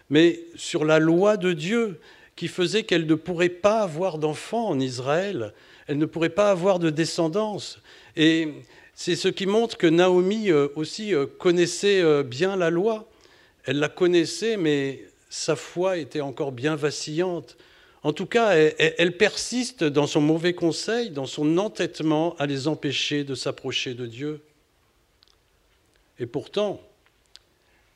mais 0.10 0.40
sur 0.56 0.86
la 0.86 1.00
loi 1.00 1.38
de 1.38 1.54
Dieu 1.54 2.00
qui 2.36 2.48
faisait 2.48 2.84
qu'elle 2.84 3.06
ne 3.06 3.16
pourrait 3.16 3.50
pas 3.50 3.82
avoir 3.82 4.18
d'enfants 4.18 4.70
en 4.70 4.80
Israël, 4.80 5.54
elle 5.88 5.98
ne 5.98 6.06
pourrait 6.06 6.30
pas 6.30 6.52
avoir 6.52 6.80
de 6.80 6.90
descendance. 6.90 7.82
Et 8.16 8.54
c'est 8.94 9.16
ce 9.16 9.28
qui 9.28 9.46
montre 9.46 9.78
que 9.78 9.88
Naomi 9.88 10.52
euh, 10.52 10.68
aussi 10.76 11.14
euh, 11.14 11.26
connaissait 11.26 12.02
euh, 12.02 12.22
bien 12.22 12.56
la 12.56 12.70
loi. 12.70 13.10
Elle 13.66 13.80
la 13.80 13.90
connaissait, 13.90 14.58
mais 14.58 15.04
sa 15.30 15.56
foi 15.56 15.98
était 15.98 16.22
encore 16.22 16.52
bien 16.52 16.76
vacillante. 16.76 17.58
En 18.02 18.14
tout 18.14 18.26
cas, 18.26 18.52
elle, 18.56 19.18
persiste 19.18 19.84
dans 19.84 20.08
son 20.08 20.22
mauvais 20.22 20.54
conseil, 20.54 21.10
dans 21.10 21.26
son 21.26 21.58
entêtement 21.58 22.36
à 22.38 22.46
les 22.46 22.68
empêcher 22.68 23.26
de 23.26 23.36
s'approcher 23.36 23.94
de 23.94 24.06
Dieu. 24.06 24.42
Et 26.18 26.26
pourtant, 26.26 26.82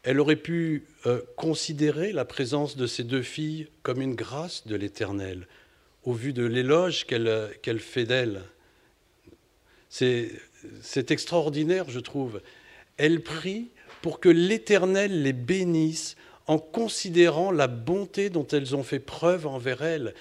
elle 0.04 0.20
aurait 0.20 0.36
pu 0.36 0.84
euh, 1.06 1.22
considérer 1.38 2.12
la 2.12 2.26
présence 2.26 2.76
de 2.76 2.86
ces 2.86 3.06
deux 3.06 3.22
filles 3.22 3.68
comme 3.82 4.02
une 4.02 4.16
grâce 4.16 4.68
de 4.68 4.76
l'Éternel, 4.76 5.48
au 6.04 6.12
vu 6.12 6.34
de 6.34 6.46
l'éloge 6.46 7.06
qu'elle 7.06 7.80
fait 7.80 8.04
d'elles. 8.04 8.42
C'est 9.90 11.12
extraordinaire, 11.12 11.90
je 11.90 12.00
trouve. 12.00 12.42
Elle 12.98 13.22
prie 13.22 13.70
pour 14.02 14.20
que 14.20 14.28
l'Éternel 14.28 15.22
les 15.24 15.34
bénisse 15.34 16.18
en 16.48 16.58
considérant 16.58 17.52
la 17.52 17.68
bonté 17.68 18.30
dont 18.30 18.48
elles 18.48 18.76
ont 18.76 18.84
fait 18.84 19.00
preuve 19.00 19.48
envers 19.48 19.82
elle. 19.82 20.14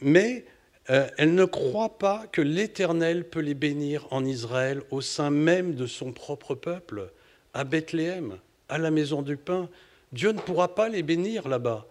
mais 0.00 0.44
euh, 0.88 1.08
elle 1.18 1.34
ne 1.34 1.44
croit 1.44 1.98
pas 1.98 2.26
que 2.30 2.40
l'Éternel 2.40 3.24
peut 3.24 3.40
les 3.40 3.54
bénir 3.54 4.06
en 4.10 4.24
Israël, 4.24 4.82
au 4.90 5.00
sein 5.00 5.30
même 5.30 5.74
de 5.74 5.86
son 5.86 6.12
propre 6.12 6.54
peuple, 6.54 7.10
à 7.54 7.64
Bethléem 7.64 8.38
à 8.68 8.78
la 8.78 8.90
maison 8.90 9.22
du 9.22 9.36
pain. 9.36 9.68
Dieu 10.12 10.32
ne 10.32 10.38
pourra 10.38 10.74
pas 10.74 10.88
les 10.88 11.02
bénir 11.02 11.48
là-bas. 11.48 11.86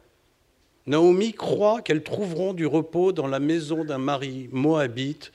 Naomi 0.88 1.33
croit 1.33 1.81
qu'elles 1.81 2.03
trouveront 2.03 2.53
du 2.53 2.65
repos 2.65 3.11
dans 3.11 3.27
la 3.27 3.39
maison 3.39 3.83
d'un 3.83 3.97
mari 3.97 4.49
moabite, 4.51 5.31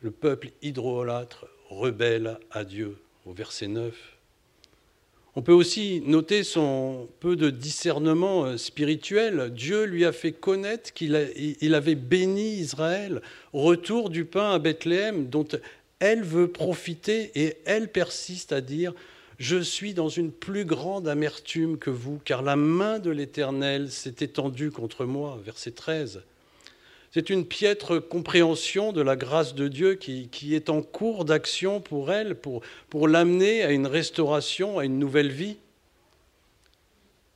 le 0.00 0.10
peuple 0.10 0.50
hydrolâtre 0.62 1.46
rebelle 1.68 2.38
à 2.50 2.64
Dieu, 2.64 2.98
au 3.26 3.32
verset 3.32 3.68
9. 3.68 4.17
On 5.38 5.42
peut 5.42 5.52
aussi 5.52 6.02
noter 6.04 6.42
son 6.42 7.06
peu 7.20 7.36
de 7.36 7.48
discernement 7.48 8.44
euh, 8.44 8.56
spirituel. 8.56 9.52
Dieu 9.54 9.84
lui 9.84 10.04
a 10.04 10.10
fait 10.10 10.32
connaître 10.32 10.92
qu'il 10.92 11.14
avait 11.14 11.94
béni 11.94 12.54
Israël, 12.54 13.22
retour 13.52 14.10
du 14.10 14.24
pain 14.24 14.50
à 14.50 14.58
Bethléem, 14.58 15.28
dont 15.28 15.46
elle 16.00 16.24
veut 16.24 16.48
profiter 16.48 17.30
et 17.36 17.54
elle 17.66 17.86
persiste 17.86 18.52
à 18.52 18.60
dire 18.60 18.94
je 19.38 19.58
suis 19.58 19.94
dans 19.94 20.08
une 20.08 20.32
plus 20.32 20.64
grande 20.64 21.06
amertume 21.06 21.78
que 21.78 21.90
vous, 21.90 22.20
car 22.24 22.42
la 22.42 22.56
main 22.56 22.98
de 22.98 23.10
l'Éternel 23.10 23.92
s'est 23.92 24.16
étendue 24.18 24.72
contre 24.72 25.04
moi. 25.04 25.40
Verset 25.44 25.70
13. 25.70 26.20
C'est 27.10 27.30
une 27.30 27.46
piètre 27.46 27.98
compréhension 27.98 28.92
de 28.92 29.00
la 29.00 29.16
grâce 29.16 29.54
de 29.54 29.68
Dieu 29.68 29.94
qui, 29.94 30.54
est 30.54 30.68
en 30.68 30.82
cours 30.82 31.24
d'action 31.24 31.80
pour 31.80 32.12
elle, 32.12 32.34
pour, 32.34 33.08
l'amener 33.08 33.62
à 33.62 33.70
une 33.70 33.86
restauration, 33.86 34.78
à 34.78 34.84
une 34.84 34.98
nouvelle 34.98 35.32
vie. 35.32 35.56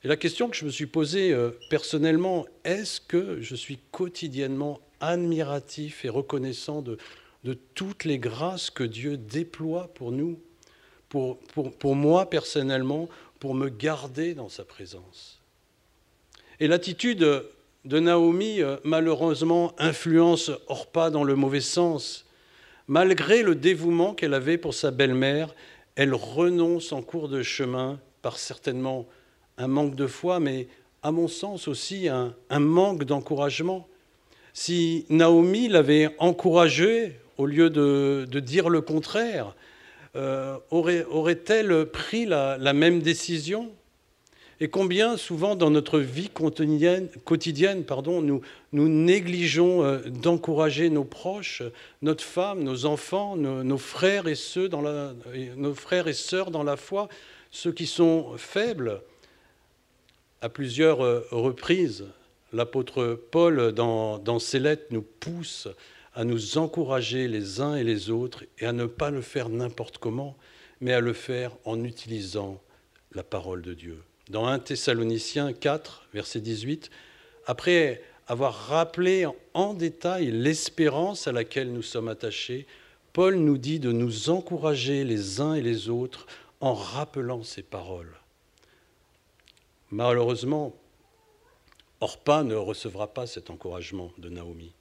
Et 0.04 0.08
la 0.08 0.16
question 0.16 0.48
que 0.48 0.56
je 0.56 0.64
me 0.64 0.70
suis 0.70 0.86
posée 0.86 1.32
euh, 1.32 1.52
personnellement, 1.70 2.46
est-ce 2.64 3.00
que 3.00 3.40
je 3.40 3.54
suis 3.54 3.78
quotidiennement 3.92 4.80
admiratif 5.00 6.04
et 6.04 6.08
reconnaissant 6.08 6.82
de, 6.82 6.98
de 7.44 7.54
toutes 7.54 8.04
les 8.04 8.18
grâces 8.18 8.70
que 8.70 8.82
Dieu 8.82 9.16
déploie 9.16 9.88
pour 9.94 10.10
nous 10.10 10.40
pour, 11.08 11.38
pour, 11.78 11.94
moi 11.94 12.30
personnellement, 12.30 13.08
pour 13.38 13.54
me 13.54 13.68
garder 13.68 14.34
dans 14.34 14.48
sa 14.48 14.64
présence? 14.64 15.40
Et 16.58 16.66
l'attitude 16.66 17.44
de 17.84 17.98
Naomi, 17.98 18.60
euh, 18.60 18.76
malheureusement, 18.84 19.74
influence 19.78 20.50
Orpa 20.68 21.10
dans 21.10 21.24
le 21.24 21.34
mauvais 21.34 21.60
sens. 21.60 22.26
Malgré 22.86 23.42
le 23.42 23.54
dévouement 23.54 24.14
qu'elle 24.14 24.34
avait 24.34 24.58
pour 24.58 24.74
sa 24.74 24.90
belle-mère, 24.90 25.54
elle 25.96 26.14
renonce 26.14 26.92
en 26.92 27.02
cours 27.02 27.28
de 27.28 27.42
chemin 27.42 27.98
par 28.22 28.38
certainement 28.38 29.06
un 29.58 29.66
manque 29.66 29.94
de 29.94 30.06
foi, 30.06 30.40
mais 30.40 30.68
à 31.02 31.10
mon 31.10 31.28
sens 31.28 31.68
aussi 31.68 32.08
un, 32.08 32.34
manque 32.50 33.04
d'encouragement. 33.04 33.88
Si 34.52 35.04
Naomi 35.08 35.68
l'avait 35.68 36.14
encouragée 36.18 37.18
au 37.36 37.46
lieu 37.46 37.70
de, 37.70 38.26
dire 38.40 38.68
le 38.68 38.80
contraire, 38.80 39.56
euh, 40.14 40.56
aurait-elle 40.70 41.86
pris 41.86 42.26
la, 42.26 42.72
même 42.72 43.00
décision? 43.00 43.72
Et 44.62 44.68
combien 44.68 45.16
souvent 45.16 45.56
dans 45.56 45.70
notre 45.70 45.98
vie 45.98 46.30
quotidienne, 46.30 47.82
pardon, 47.84 48.22
nous, 48.22 48.40
négligeons 48.72 49.82
euh, 49.82 49.98
d'encourager 50.08 50.88
nos 50.88 51.02
proches, 51.02 51.64
notre 52.00 52.22
femme, 52.22 52.62
nos 52.62 52.86
enfants, 52.86 53.34
nos, 53.36 53.78
frères 53.78 54.28
et 54.28 54.36
ceux 54.36 54.68
dans 54.68 54.80
la, 54.80 55.14
nos 55.56 55.74
frères 55.74 56.06
et 56.06 56.12
sœurs 56.12 56.52
dans 56.52 56.62
la 56.62 56.76
foi, 56.76 57.08
ceux 57.50 57.72
qui 57.72 57.88
sont 57.88 58.38
faibles 58.38 59.02
à 60.42 60.48
plusieurs 60.48 61.00
euh, 61.00 61.26
reprises, 61.32 62.06
l'apôtre 62.52 63.20
Paul, 63.32 63.72
dans, 63.72 64.38
ses 64.38 64.60
lettres, 64.60 64.86
nous 64.90 65.02
pousse 65.02 65.66
à 66.14 66.22
nous 66.22 66.56
encourager 66.56 67.26
les 67.26 67.60
uns 67.60 67.74
et 67.74 67.82
les 67.82 68.10
autres 68.10 68.44
et 68.60 68.66
à 68.66 68.72
ne 68.72 68.86
pas 68.86 69.10
le 69.10 69.22
faire 69.22 69.48
n'importe 69.48 69.98
comment, 69.98 70.36
mais 70.80 70.92
à 70.92 71.00
le 71.00 71.14
faire 71.14 71.50
en 71.64 71.82
utilisant 71.82 72.62
la 73.10 73.24
parole 73.24 73.62
de 73.62 73.74
Dieu. 73.74 74.04
Dans 74.30 74.46
1 74.46 74.60
Thessaloniciens 74.60 75.52
4, 75.52 76.08
verset 76.14 76.40
18, 76.40 76.90
après 77.46 78.02
avoir 78.28 78.54
rappelé 78.54 79.26
en 79.52 79.74
détail 79.74 80.30
l'espérance 80.30 81.26
à 81.26 81.32
laquelle 81.32 81.72
nous 81.72 81.82
sommes 81.82 82.08
attachés, 82.08 82.66
Paul 83.12 83.36
nous 83.36 83.58
dit 83.58 83.80
de 83.80 83.92
nous 83.92 84.30
encourager 84.30 85.04
les 85.04 85.40
uns 85.40 85.54
et 85.54 85.60
les 85.60 85.88
autres 85.88 86.26
en 86.60 86.72
rappelant 86.72 87.42
ces 87.42 87.62
paroles. 87.62 88.14
Malheureusement, 89.90 90.74
Orpa 92.00 92.42
ne 92.44 92.54
recevra 92.54 93.12
pas 93.12 93.26
cet 93.26 93.50
encouragement 93.50 94.12
de 94.18 94.28
Naomi. 94.28 94.72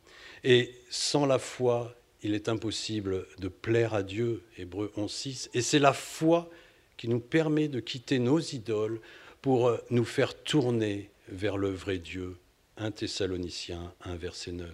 Et 0.44 0.74
sans 0.90 1.26
la 1.26 1.40
foi, 1.40 1.96
il 2.24 2.34
est 2.34 2.48
impossible 2.48 3.28
de 3.40 3.48
plaire 3.48 3.94
à 3.94 4.04
Dieu, 4.04 4.44
Hébreu 4.58 4.92
11.6. 4.98 5.50
Et 5.54 5.62
c'est 5.62 5.80
la 5.80 5.94
foi 5.94 6.50
qui 6.98 7.08
nous 7.08 7.20
permet 7.20 7.68
de 7.68 7.80
quitter 7.80 8.20
nos 8.20 8.40
idoles 8.40 9.02
pour 9.42 9.78
nous 9.90 10.06
faire 10.06 10.36
tourner 10.36 11.10
vers 11.28 11.58
le 11.58 11.70
vrai 11.70 11.98
Dieu. 11.98 12.38
1 12.78 12.92
Thessaloniciens 12.92 13.94
1, 14.04 14.16
verset 14.16 14.52
9. 14.52 14.70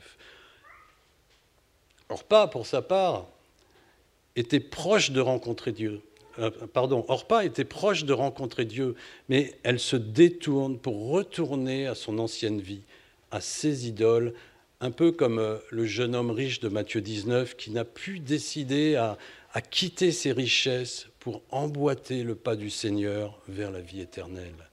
Orpa, 2.09 2.47
pour 2.47 2.65
sa 2.65 2.81
part, 2.81 3.27
était 4.35 4.59
proche 4.59 5.11
de 5.11 5.19
rencontrer 5.19 5.71
Dieu. 5.71 6.01
Euh, 6.39 6.51
pardon, 6.73 7.03
Orpa 7.07 7.43
était 7.43 7.65
proche 7.65 8.05
de 8.05 8.13
rencontrer 8.13 8.65
Dieu, 8.65 8.95
mais 9.29 9.55
elle 9.63 9.79
se 9.79 9.95
détourne 9.95 10.77
pour 10.77 11.09
retourner 11.09 11.87
à 11.87 11.95
son 11.95 12.19
ancienne 12.19 12.61
vie, 12.61 12.83
à 13.31 13.41
ses 13.41 13.87
idoles, 13.87 14.33
un 14.79 14.91
peu 14.91 15.11
comme 15.11 15.39
euh, 15.39 15.57
le 15.71 15.85
jeune 15.85 16.15
homme 16.15 16.31
riche 16.31 16.59
de 16.59 16.69
Matthieu 16.69 17.01
19 17.01 17.57
qui 17.57 17.71
n'a 17.71 17.85
pu 17.85 18.19
décider 18.19 18.95
à 18.95 19.17
quitter 19.61 20.11
ses 20.11 20.31
richesses 20.31 21.07
pour 21.27 21.41
emboîter 21.51 22.23
le 22.23 22.35
pas 22.35 22.55
du 22.55 22.69
Seigneur 22.69 23.37
vers 23.49 23.69
la 23.69 23.81
vie 23.81 23.99
éternelle. 23.99 24.69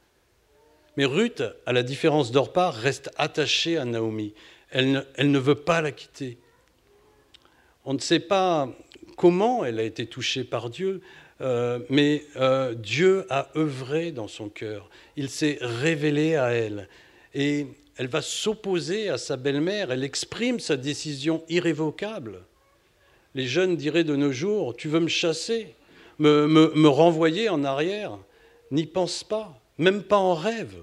Mais 0.97 1.05
Ruth, 1.05 1.43
à 1.67 1.73
la 1.73 1.83
différence 1.83 2.31
d'Orpa, 2.31 2.71
reste 2.71 3.11
attachée 3.17 3.77
à 3.77 3.85
Naomi. 3.85 4.35
Elle 4.71 5.05
ne, 5.19 5.39
veut 5.41 5.57
pas 5.57 5.81
la 5.81 5.91
quitter. 5.91 6.39
On 7.85 7.93
ne 7.93 7.99
sait 7.99 8.21
pas 8.21 8.69
comment 9.17 9.65
elle 9.65 9.81
a 9.81 9.83
été 9.83 10.07
touchée 10.07 10.45
par 10.45 10.71
Dieu, 10.71 11.01
euh, 11.41 11.81
mais 11.91 12.25
euh, 12.37 12.75
Dieu 12.75 13.27
a 13.31 13.49
œuvré 13.57 14.13
dans 14.13 14.29
son 14.29 14.49
cœur. 14.49 14.89
Il 15.17 15.31
s'est 15.31 15.59
révélé 15.61 16.37
à 16.37 16.53
elle. 16.53 16.89
Et 17.35 17.67
elle 17.97 18.07
va 18.07 18.23
s'opposer 18.23 19.09
à 19.09 19.19
sa 19.19 19.37
belle-mère. 19.37 19.91
Elle 19.91 20.05
exprime 20.05 20.61
sa 20.61 20.77
décision 20.77 21.43
irrévocable. 21.49 22.43
Les 23.35 23.49
jeunes 23.49 23.77
diraient 23.77 24.05
de 24.05 24.15
nos 24.15 24.31
jours, 24.31 24.77
tu 24.77 24.87
veux 24.87 25.01
me 25.01 25.09
chasser, 25.09 25.75
me, 26.19 26.87
renvoyer 26.87 27.49
en 27.49 27.65
arrière. 27.65 28.19
N'y 28.71 28.87
pense 28.87 29.25
pas, 29.25 29.61
même 29.79 30.03
pas 30.03 30.17
en 30.17 30.35
rêve. 30.35 30.77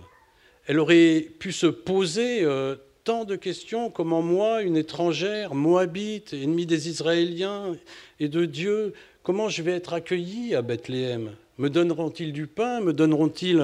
Elle 0.68 0.80
aurait 0.80 1.28
pu 1.40 1.52
se 1.52 1.68
poser 1.68 2.44
euh, 2.44 2.76
tant 3.04 3.26
de 3.26 3.36
questions, 3.36 3.90
comment 3.90 4.22
moi, 4.22 4.62
une 4.62 4.78
étrangère, 4.78 5.56
moabite, 5.56 6.34
ennemie 6.34 6.68
des 6.68 6.88
Israéliens 6.88 7.76
et 8.20 8.30
de 8.30 8.46
Dieu, 8.46 8.94
Comment 9.24 9.50
je 9.50 9.62
vais 9.62 9.74
être 9.74 9.94
accueilli 9.94 10.56
à 10.56 10.64
Bethléem? 10.64 11.36
Me 11.60 11.70
donneront-ils 11.70 12.34
du 12.34 12.48
pain? 12.48 12.82
Me 12.82 12.92
donneront-ils 12.92 13.62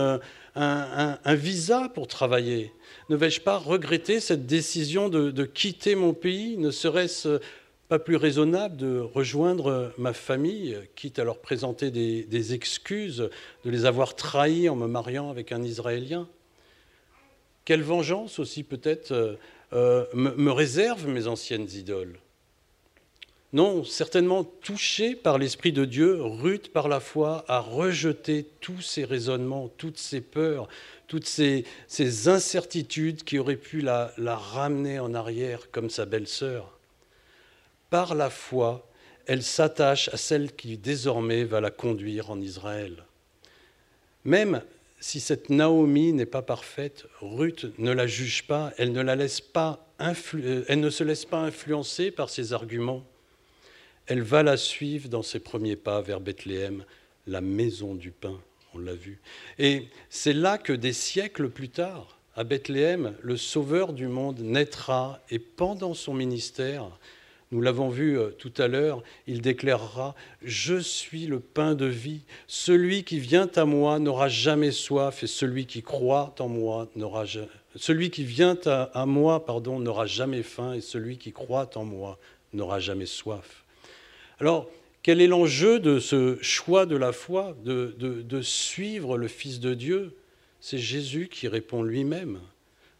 un, 0.55 1.17
visa 1.33 1.89
pour 1.95 2.07
travailler? 2.07 2.71
Ne 3.09 3.15
vais-je 3.15 3.41
pas 3.41 3.57
regretter 3.57 4.19
cette 4.19 4.45
décision 4.45 5.09
de, 5.09 5.45
quitter 5.45 5.95
mon 5.95 6.13
pays? 6.13 6.57
Ne 6.57 6.69
serait-ce 6.69 7.39
pas 7.87 7.99
plus 7.99 8.17
raisonnable 8.17 8.75
de 8.75 8.99
rejoindre 8.99 9.93
ma 9.97 10.13
famille, 10.13 10.77
quitte 10.95 11.19
à 11.19 11.23
leur 11.23 11.39
présenter 11.39 11.89
des, 11.89 12.53
excuses 12.53 13.29
de 13.63 13.69
les 13.69 13.85
avoir 13.85 14.15
trahis 14.15 14.67
en 14.67 14.75
me 14.75 14.87
mariant 14.87 15.29
avec 15.29 15.51
un 15.51 15.63
Israélien 15.63 16.27
Quelle 17.63 17.83
vengeance 17.83 18.39
aussi 18.39 18.63
peut-être 18.63 19.11
euh, 19.11 19.35
euh, 19.73 20.05
me 20.13 20.51
réservent 20.51 21.07
mes 21.07 21.27
anciennes 21.27 21.67
idoles? 21.73 22.19
Non, 23.53 23.85
certainement 23.85 24.43
touché 24.43 25.15
par 25.15 25.37
l'Esprit 25.37 25.71
de 25.71 25.85
Dieu, 25.85 26.21
Ruth, 26.21 26.73
par 26.73 26.89
la 26.89 26.99
foi, 26.99 27.45
a 27.47 27.59
rejeté 27.59 28.45
tous 28.59 28.81
ces 28.81 29.05
raisonnements, 29.05 29.69
toutes 29.77 29.97
ces 29.97 30.19
peurs, 30.19 30.67
toutes 31.07 31.25
ces, 31.25 31.63
incertitudes 32.27 33.23
qui 33.23 33.39
auraient 33.39 33.55
pu 33.55 33.79
la, 33.79 34.11
la 34.17 34.35
ramener 34.35 34.99
en 34.99 35.13
arrière 35.13 35.71
comme 35.71 35.89
sa 35.89 36.05
belle-sœur. 36.05 36.76
Par 37.89 38.15
la 38.15 38.29
foi, 38.29 38.89
elle 39.25 39.43
s'attache 39.43 40.09
à 40.09 40.17
celle 40.17 40.53
qui 40.53 40.77
désormais 40.77 41.43
va 41.43 41.61
la 41.61 41.71
conduire 41.71 42.29
en 42.29 42.39
Israël. 42.41 43.03
Même 44.23 44.61
si 44.99 45.19
cette 45.19 45.49
Naomi 45.49 46.13
n'est 46.13 46.25
pas 46.25 46.41
parfaite, 46.41 47.05
Ruth 47.21 47.67
ne 47.77 47.91
la 47.91 48.07
juge 48.07 48.47
pas, 48.47 48.73
elle 48.77 48.91
ne, 48.91 49.01
la 49.01 49.15
laisse 49.15 49.41
pas 49.41 49.83
elle 49.99 50.79
ne 50.79 50.89
se 50.91 51.03
laisse 51.03 51.25
pas 51.25 51.39
influencer 51.39 52.11
par 52.11 52.29
ses 52.29 52.53
arguments 52.53 53.03
elle 54.07 54.21
va 54.21 54.41
la 54.41 54.57
suivre 54.57 55.09
dans 55.09 55.21
ses 55.21 55.39
premiers 55.39 55.75
pas 55.75 56.01
vers 56.01 56.21
Bethléem, 56.21 56.85
la 57.27 57.41
maison 57.41 57.93
du 57.93 58.11
pain, 58.11 58.39
on 58.73 58.79
l'a 58.79 58.93
vu. 58.93 59.19
Et 59.59 59.87
c'est 60.09 60.33
là 60.33 60.57
que 60.57 60.73
des 60.73 60.93
siècles 60.93 61.49
plus 61.49 61.69
tard, 61.69 62.17
à 62.35 62.45
Bethléem, 62.45 63.15
le 63.21 63.35
Sauveur 63.35 63.93
du 63.93 64.07
monde 64.07 64.39
naîtra 64.39 65.19
et 65.29 65.39
pendant 65.39 65.93
son 65.93 66.13
ministère, 66.13 66.89
nous 67.51 67.61
l'avons 67.61 67.89
vu 67.89 68.17
euh, 68.17 68.29
tout 68.29 68.53
à 68.57 68.67
l'heure, 68.67 69.03
il 69.25 69.41
déclarera⁇ 69.41 70.15
Je 70.43 70.75
suis 70.77 71.27
le 71.27 71.39
pain 71.39 71.75
de 71.75 71.85
vie, 71.85 72.21
celui 72.47 73.03
qui 73.03 73.19
vient 73.19 73.49
à 73.55 73.65
moi 73.65 73.99
n'aura 73.99 74.27
jamais 74.27 74.71
soif 74.71 75.23
et 75.23 75.27
celui 75.27 75.65
qui 75.65 75.81
croit 75.81 76.35
en 76.39 76.47
moi 76.47 76.89
n'aura 76.95 77.25
celui 77.75 78.09
qui 78.09 78.23
vient 78.23 78.57
à, 78.65 78.83
à 78.93 79.05
moi 79.05 79.45
pardon 79.45 79.79
n'aura 79.79 80.05
jamais 80.05 80.43
faim 80.43 80.73
et 80.73 80.81
celui 80.81 81.17
qui 81.17 81.31
croit 81.31 81.69
en 81.75 81.85
moi 81.85 82.17
n'aura 82.53 82.79
jamais 82.79 83.05
soif. 83.05 83.63
Alors, 84.39 84.69
quel 85.07 85.21
est 85.21 85.27
l'enjeu 85.27 85.79
de 85.79 85.99
ce 85.99 86.37
choix 86.41 86.85
de 86.85 86.97
la 86.97 87.13
foi, 87.13 87.55
de, 87.63 88.41
suivre 88.41 89.17
le 89.17 89.29
Fils 89.29 89.61
de 89.61 89.73
Dieu? 89.73 90.17
C'est 90.59 90.77
Jésus 90.77 91.29
qui 91.31 91.47
répond 91.47 91.81
lui-même. 91.81 92.41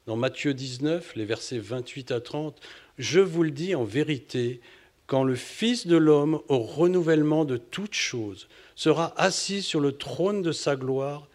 Dans 0.06 0.16
Matthieu 0.16 0.54
19, 0.54 1.18
les 1.18 1.26
versets 1.26 1.60
28 1.60 2.12
à 2.12 2.22
30, 2.22 2.62
Je 2.98 3.20
vous 3.20 3.44
le 3.44 3.52
dis 3.52 3.76
en 3.76 3.84
vérité, 3.84 4.60
quand 5.06 5.24
le 5.24 5.36
Fils 5.36 5.88
de 5.88 5.98
l'homme, 5.98 6.40
au 6.48 6.60
renouvellement 6.60 7.46
de 7.46 7.58
toutes 7.58 7.94
choses, 7.94 8.48
sera 8.76 9.14
assis 9.18 9.62
sur 9.62 9.80
le 9.80 9.92
trône 9.92 10.42
de 10.42 10.52
sa 10.52 10.76
gloire, 10.76 11.28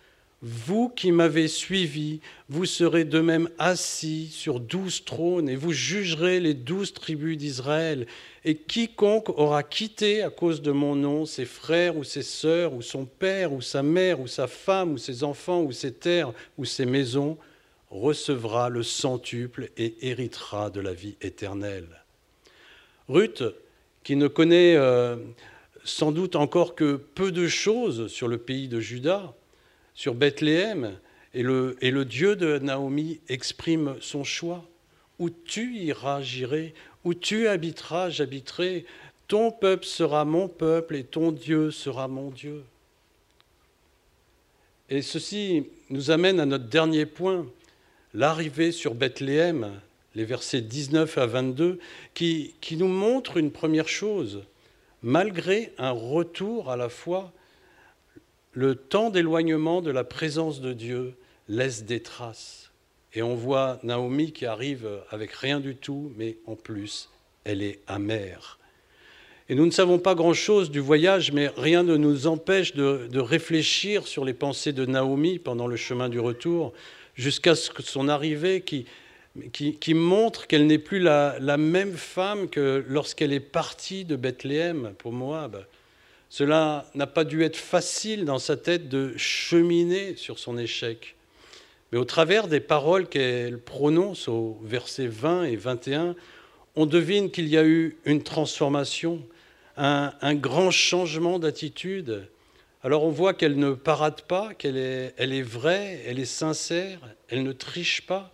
vous 0.44 0.88
qui 0.88 1.12
m'avez 1.12 1.46
suivi, 1.46 2.20
vous 2.48 2.66
serez 2.66 3.04
de 3.04 3.20
même 3.20 3.48
assis 3.58 4.26
sur 4.26 4.58
douze 4.58 5.04
trônes 5.04 5.48
et 5.48 5.54
vous 5.54 5.72
jugerez 5.72 6.40
les 6.40 6.54
douze 6.54 6.92
tribus 6.92 7.38
d'Israël. 7.38 8.08
Et 8.44 8.56
quiconque 8.56 9.28
aura 9.28 9.62
quitté 9.62 10.20
à 10.20 10.30
cause 10.30 10.60
de 10.60 10.72
mon 10.72 10.96
nom 10.96 11.26
ses 11.26 11.44
frères 11.44 11.96
ou 11.96 12.02
ses 12.02 12.22
sœurs 12.22 12.74
ou 12.74 12.82
son 12.82 13.04
père 13.04 13.52
ou 13.52 13.60
sa 13.60 13.84
mère 13.84 14.18
ou 14.18 14.26
sa 14.26 14.48
femme 14.48 14.94
ou 14.94 14.98
ses 14.98 15.22
enfants 15.22 15.62
ou 15.62 15.70
ses 15.70 15.92
terres 15.92 16.32
ou 16.58 16.64
ses 16.64 16.86
maisons 16.86 17.38
recevra 17.92 18.68
le 18.68 18.82
centuple 18.82 19.70
et 19.76 19.94
héritera 20.08 20.70
de 20.70 20.80
la 20.80 20.92
vie 20.92 21.14
éternelle. 21.20 22.02
Ruth, 23.08 23.44
qui 24.02 24.16
ne 24.16 24.26
connaît... 24.26 24.74
Euh, 24.74 25.16
sans 25.84 26.12
doute 26.12 26.36
encore 26.36 26.74
que 26.74 26.96
peu 26.96 27.32
de 27.32 27.48
choses 27.48 28.08
sur 28.08 28.28
le 28.28 28.38
pays 28.38 28.68
de 28.68 28.80
Juda, 28.80 29.34
sur 29.94 30.14
Bethléem, 30.14 30.96
et 31.34 31.42
le, 31.42 31.76
et 31.80 31.90
le 31.90 32.04
Dieu 32.04 32.36
de 32.36 32.58
Naomi 32.58 33.20
exprime 33.28 33.96
son 34.00 34.22
choix. 34.22 34.64
Où 35.18 35.30
tu 35.30 35.76
iras, 35.76 36.22
j'irai, 36.22 36.74
où 37.04 37.14
tu 37.14 37.48
habiteras, 37.48 38.10
j'habiterai, 38.10 38.84
ton 39.28 39.50
peuple 39.50 39.84
sera 39.84 40.24
mon 40.24 40.48
peuple 40.48 40.96
et 40.96 41.04
ton 41.04 41.32
Dieu 41.32 41.70
sera 41.70 42.06
mon 42.08 42.30
Dieu. 42.30 42.62
Et 44.90 45.00
ceci 45.00 45.64
nous 45.90 46.10
amène 46.10 46.38
à 46.38 46.46
notre 46.46 46.66
dernier 46.66 47.06
point, 47.06 47.46
l'arrivée 48.14 48.72
sur 48.72 48.94
Bethléem, 48.94 49.80
les 50.14 50.24
versets 50.24 50.60
19 50.60 51.18
à 51.18 51.26
22, 51.26 51.78
qui, 52.14 52.54
qui 52.60 52.76
nous 52.76 52.88
montre 52.88 53.36
une 53.36 53.50
première 53.50 53.88
chose. 53.88 54.42
Malgré 55.02 55.72
un 55.78 55.90
retour 55.90 56.70
à 56.70 56.76
la 56.76 56.88
foi, 56.88 57.32
le 58.52 58.74
temps 58.74 59.10
d'éloignement 59.10 59.80
de 59.80 59.90
la 59.90 60.04
présence 60.04 60.60
de 60.60 60.72
Dieu 60.72 61.14
laisse 61.48 61.84
des 61.84 62.00
traces. 62.00 62.70
Et 63.14 63.22
on 63.22 63.34
voit 63.34 63.78
Naomi 63.82 64.32
qui 64.32 64.46
arrive 64.46 64.88
avec 65.10 65.32
rien 65.32 65.60
du 65.60 65.76
tout, 65.76 66.12
mais 66.16 66.38
en 66.46 66.56
plus, 66.56 67.10
elle 67.44 67.62
est 67.62 67.80
amère. 67.86 68.58
Et 69.48 69.54
nous 69.54 69.66
ne 69.66 69.70
savons 69.70 69.98
pas 69.98 70.14
grand-chose 70.14 70.70
du 70.70 70.80
voyage, 70.80 71.32
mais 71.32 71.50
rien 71.56 71.82
ne 71.82 71.96
nous 71.96 72.26
empêche 72.26 72.74
de, 72.74 73.18
réfléchir 73.18 74.06
sur 74.06 74.24
les 74.24 74.32
pensées 74.32 74.72
de 74.72 74.86
Naomi 74.86 75.38
pendant 75.38 75.66
le 75.66 75.76
chemin 75.76 76.08
du 76.08 76.20
retour, 76.20 76.72
jusqu'à 77.14 77.54
son 77.54 78.08
arrivée 78.08 78.62
qui, 78.62 78.86
qui, 79.52 79.94
montre 79.94 80.46
qu'elle 80.46 80.66
n'est 80.66 80.78
plus 80.78 80.98
la, 80.98 81.56
même 81.56 81.96
femme 81.96 82.48
que 82.48 82.84
lorsqu'elle 82.88 83.32
est 83.32 83.40
partie 83.40 84.04
de 84.04 84.16
Bethléem 84.16 84.94
pour 84.98 85.12
Moab. 85.12 85.64
Cela 86.28 86.90
n'a 86.94 87.06
pas 87.06 87.24
dû 87.24 87.42
être 87.42 87.56
facile 87.56 88.24
dans 88.24 88.38
sa 88.38 88.56
tête 88.56 88.88
de 88.88 89.12
cheminer 89.16 90.16
sur 90.16 90.38
son 90.38 90.56
échec. 90.56 91.14
Mais 91.90 91.98
au 91.98 92.06
travers 92.06 92.48
des 92.48 92.60
paroles 92.60 93.06
qu'elle 93.06 93.58
prononce 93.58 94.28
au 94.28 94.58
versets 94.62 95.08
20 95.08 95.44
et 95.44 95.56
21, 95.56 96.16
on 96.74 96.86
devine 96.86 97.30
qu'il 97.30 97.48
y 97.48 97.58
a 97.58 97.64
eu 97.64 97.98
une 98.06 98.22
transformation, 98.22 99.20
un, 99.76 100.34
grand 100.34 100.70
changement 100.70 101.38
d'attitude. 101.38 102.28
Alors 102.84 103.04
on 103.04 103.10
voit 103.10 103.34
qu'elle 103.34 103.56
ne 103.56 103.74
parade 103.74 104.22
pas, 104.22 104.54
qu'elle 104.54 104.76
est, 104.76 105.42
vraie, 105.42 106.02
elle 106.06 106.18
est 106.18 106.24
sincère, 106.24 107.00
elle 107.28 107.44
ne 107.44 107.52
triche 107.52 108.06
pas. 108.06 108.32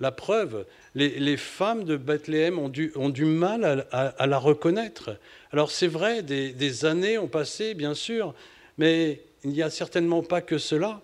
La 0.00 0.12
preuve, 0.12 0.66
les, 0.94 1.36
femmes 1.36 1.84
de 1.84 1.96
Bethléem 1.96 2.58
ont 2.58 2.68
du, 2.68 3.24
mal 3.24 3.86
à, 3.90 4.26
la 4.26 4.38
reconnaître. 4.38 5.18
Alors 5.52 5.70
c'est 5.70 5.86
vrai, 5.86 6.22
des, 6.22 6.52
des 6.52 6.84
années 6.84 7.18
ont 7.18 7.28
passé, 7.28 7.74
bien 7.74 7.94
sûr, 7.94 8.34
mais 8.78 9.20
il 9.44 9.50
n'y 9.50 9.62
a 9.62 9.70
certainement 9.70 10.22
pas 10.22 10.40
que 10.40 10.58
cela. 10.58 11.00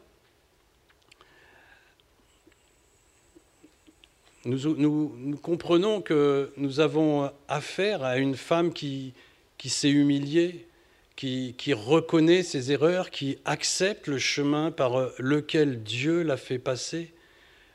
nous, 4.44 5.38
comprenons 5.42 6.00
que 6.00 6.52
nous 6.56 6.80
avons 6.80 7.30
affaire 7.48 8.02
à 8.02 8.18
une 8.18 8.36
femme 8.36 8.72
qui, 8.72 9.14
s'est 9.64 9.90
humiliée, 9.90 10.66
qui, 11.20 11.74
reconnaît 11.74 12.42
ses 12.42 12.72
erreurs, 12.72 13.10
qui 13.10 13.38
accepte 13.44 14.06
le 14.06 14.18
chemin 14.18 14.70
par 14.70 15.10
lequel 15.18 15.82
Dieu 15.82 16.22
l'a 16.22 16.36
fait 16.36 16.58
passer, 16.58 17.12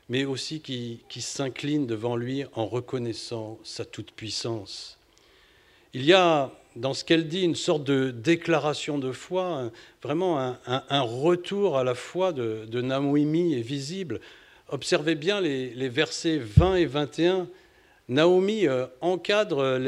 mais 0.08 0.24
aussi 0.24 0.60
qui, 0.60 1.00
s'incline 1.20 1.86
devant 1.86 2.16
lui 2.16 2.44
en 2.54 2.66
reconnaissant 2.66 3.58
sa 3.62 3.84
toute-puissance. 3.84 4.98
Il 5.94 6.04
y 6.04 6.12
a 6.12 6.52
dans 6.74 6.92
ce 6.92 7.04
qu'elle 7.04 7.28
dit 7.28 7.42
une 7.42 7.54
sorte 7.54 7.84
de 7.84 8.10
déclaration 8.10 8.98
de 8.98 9.12
foi, 9.12 9.70
vraiment 10.02 10.38
un, 10.66 11.00
retour 11.00 11.78
à 11.78 11.84
la 11.84 11.94
foi 11.94 12.32
de, 12.32 12.66
de 12.68 13.54
est 13.54 13.62
visible 13.62 14.20
observez 14.68 15.14
bien 15.14 15.40
les, 15.40 15.88
versets 15.88 16.38
20 16.38 16.76
et 16.76 16.86
21. 16.86 17.48
Naomi 18.08 18.68
euh, 18.68 18.86
encadre 19.00 19.80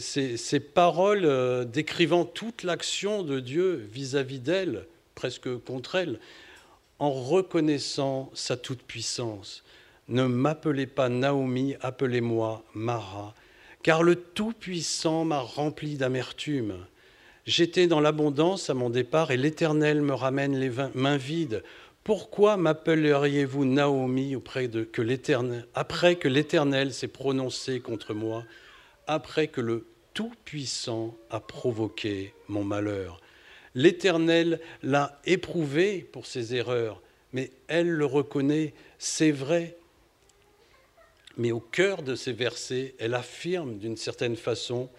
ces, 0.00 0.60
paroles 0.60 1.24
euh, 1.24 1.64
décrivant 1.64 2.24
toute 2.24 2.62
l'action 2.62 3.24
de 3.24 3.40
Dieu 3.40 3.88
vis-à-vis 3.92 4.38
d'elle, 4.38 4.86
presque 5.16 5.52
contre 5.64 5.96
elle, 5.96 6.20
en 7.00 7.10
reconnaissant 7.10 8.30
sa 8.34 8.56
toute-puissance. 8.56 9.64
Ne 10.08 10.26
m'appelez 10.26 10.86
pas 10.86 11.08
Naomi, 11.08 11.74
appelez-moi 11.80 12.62
Mara, 12.74 13.34
car 13.82 14.04
le 14.04 14.14
Tout-Puissant 14.14 15.24
m'a 15.24 15.40
rempli 15.40 15.96
d'amertume. 15.96 16.76
J'étais 17.46 17.88
dans 17.88 18.00
l'abondance 18.00 18.70
à 18.70 18.74
mon 18.74 18.90
départ 18.90 19.30
et 19.32 19.36
l'Éternel 19.36 20.02
me 20.02 20.14
ramène 20.14 20.58
les 20.58 20.70
mains 20.94 21.16
vides. 21.16 21.62
Pourquoi 22.06 22.56
m'appelleriez-vous 22.56 23.64
Naomi 23.64 24.36
après 24.36 26.14
que 26.14 26.28
l'Éternel 26.28 26.94
s'est 26.94 27.08
prononcé 27.08 27.80
contre 27.80 28.14
moi, 28.14 28.44
après 29.08 29.48
que 29.48 29.60
le 29.60 29.88
Tout-Puissant 30.14 31.16
a 31.30 31.40
provoqué 31.40 32.32
mon 32.46 32.62
malheur? 32.62 33.20
L'Éternel 33.74 34.60
l'a 34.84 35.20
éprouvé 35.24 36.08
pour 36.12 36.26
ses 36.26 36.54
erreurs, 36.54 37.02
mais 37.32 37.50
elle 37.66 37.90
le 37.90 38.06
reconnaît, 38.06 38.72
c'est 38.98 39.32
vrai. 39.32 39.76
Mais 41.36 41.50
au 41.50 41.58
cœur 41.58 42.04
de 42.04 42.14
ces 42.14 42.32
versets, 42.32 42.94
elle 43.00 43.14
affirme 43.14 43.78
d'une 43.78 43.96
certaine 43.96 44.36
façon 44.36 44.90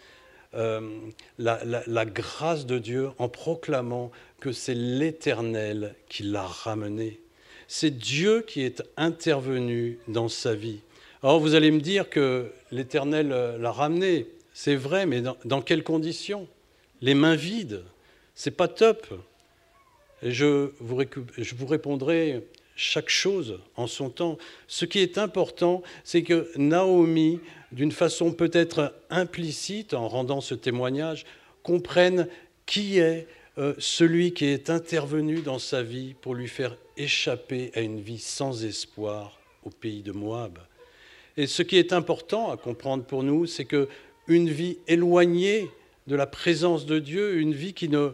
euh, 0.55 0.99
la, 1.37 2.05
grâce 2.05 2.65
de 2.65 2.79
Dieu 2.79 3.11
en 3.17 3.29
proclamant 3.29 4.11
que 4.39 4.51
c'est 4.51 4.75
l'Éternel 4.75 5.95
qui 6.09 6.23
l'a 6.23 6.45
ramené. 6.45 7.19
C'est 7.67 7.91
Dieu 7.91 8.43
qui 8.47 8.61
est 8.61 8.83
intervenu 8.95 9.99
dans 10.07 10.29
sa 10.29 10.55
vie. 10.55 10.79
Alors 11.23 11.39
vous 11.39 11.55
allez 11.55 11.71
me 11.71 11.81
dire 11.81 12.09
que 12.09 12.51
l'Éternel 12.71 13.29
l'a 13.29 13.71
ramené. 13.71 14.27
C'est 14.53 14.75
vrai, 14.75 15.05
mais 15.05 15.21
dans, 15.21 15.61
quelles 15.61 15.83
conditions? 15.83 16.47
Les 17.01 17.13
mains 17.13 17.35
vides. 17.35 17.83
C'est 18.35 18.51
pas 18.51 18.67
top. 18.67 19.07
Et 20.23 20.31
je 20.31 20.71
vous 20.79 21.65
répondrai 21.67 22.43
chaque 22.77 23.09
chose 23.09 23.59
en 23.75 23.87
son 23.87 24.09
temps. 24.09 24.37
Ce 24.67 24.85
qui 24.85 24.99
est 24.99 25.17
important, 25.17 25.81
c'est 26.03 26.23
que 26.23 26.49
Naomi, 26.55 27.41
d'une 27.71 27.91
façon 27.91 28.31
peut-être 28.31 28.93
implicite, 29.09 29.93
en 29.93 30.07
rendant 30.07 30.41
ce 30.41 30.53
témoignage, 30.53 31.25
comprenne 31.63 32.27
qui 32.65 32.99
est 32.99 33.27
euh, 33.57 33.73
celui 33.79 34.33
qui 34.33 34.45
est 34.45 34.69
intervenu 34.69 35.41
dans 35.41 35.59
sa 35.59 35.81
vie 35.81 36.13
pour 36.21 36.35
lui 36.35 36.47
faire 36.47 36.77
échapper 36.95 37.71
à 37.75 37.81
une 37.81 37.99
vie 37.99 38.19
sans 38.19 38.63
espoir 38.63 39.39
au 39.63 39.69
pays 39.69 40.03
de 40.03 40.11
Moab. 40.11 40.59
Et 41.37 41.47
ce 41.47 41.63
qui 41.63 41.77
est 41.77 41.93
important 41.93 42.51
à 42.51 42.57
comprendre 42.57 43.03
pour 43.03 43.23
nous, 43.23 43.45
c'est 43.45 43.65
que 43.65 43.89
une 44.27 44.49
vie 44.49 44.77
éloignée 44.87 45.69
de 46.07 46.15
la 46.15 46.27
présence 46.27 46.85
de 46.85 46.99
Dieu, 46.99 47.39
une 47.39 47.53
vie 47.53 47.73
qui 47.73 47.89
ne 47.89 48.11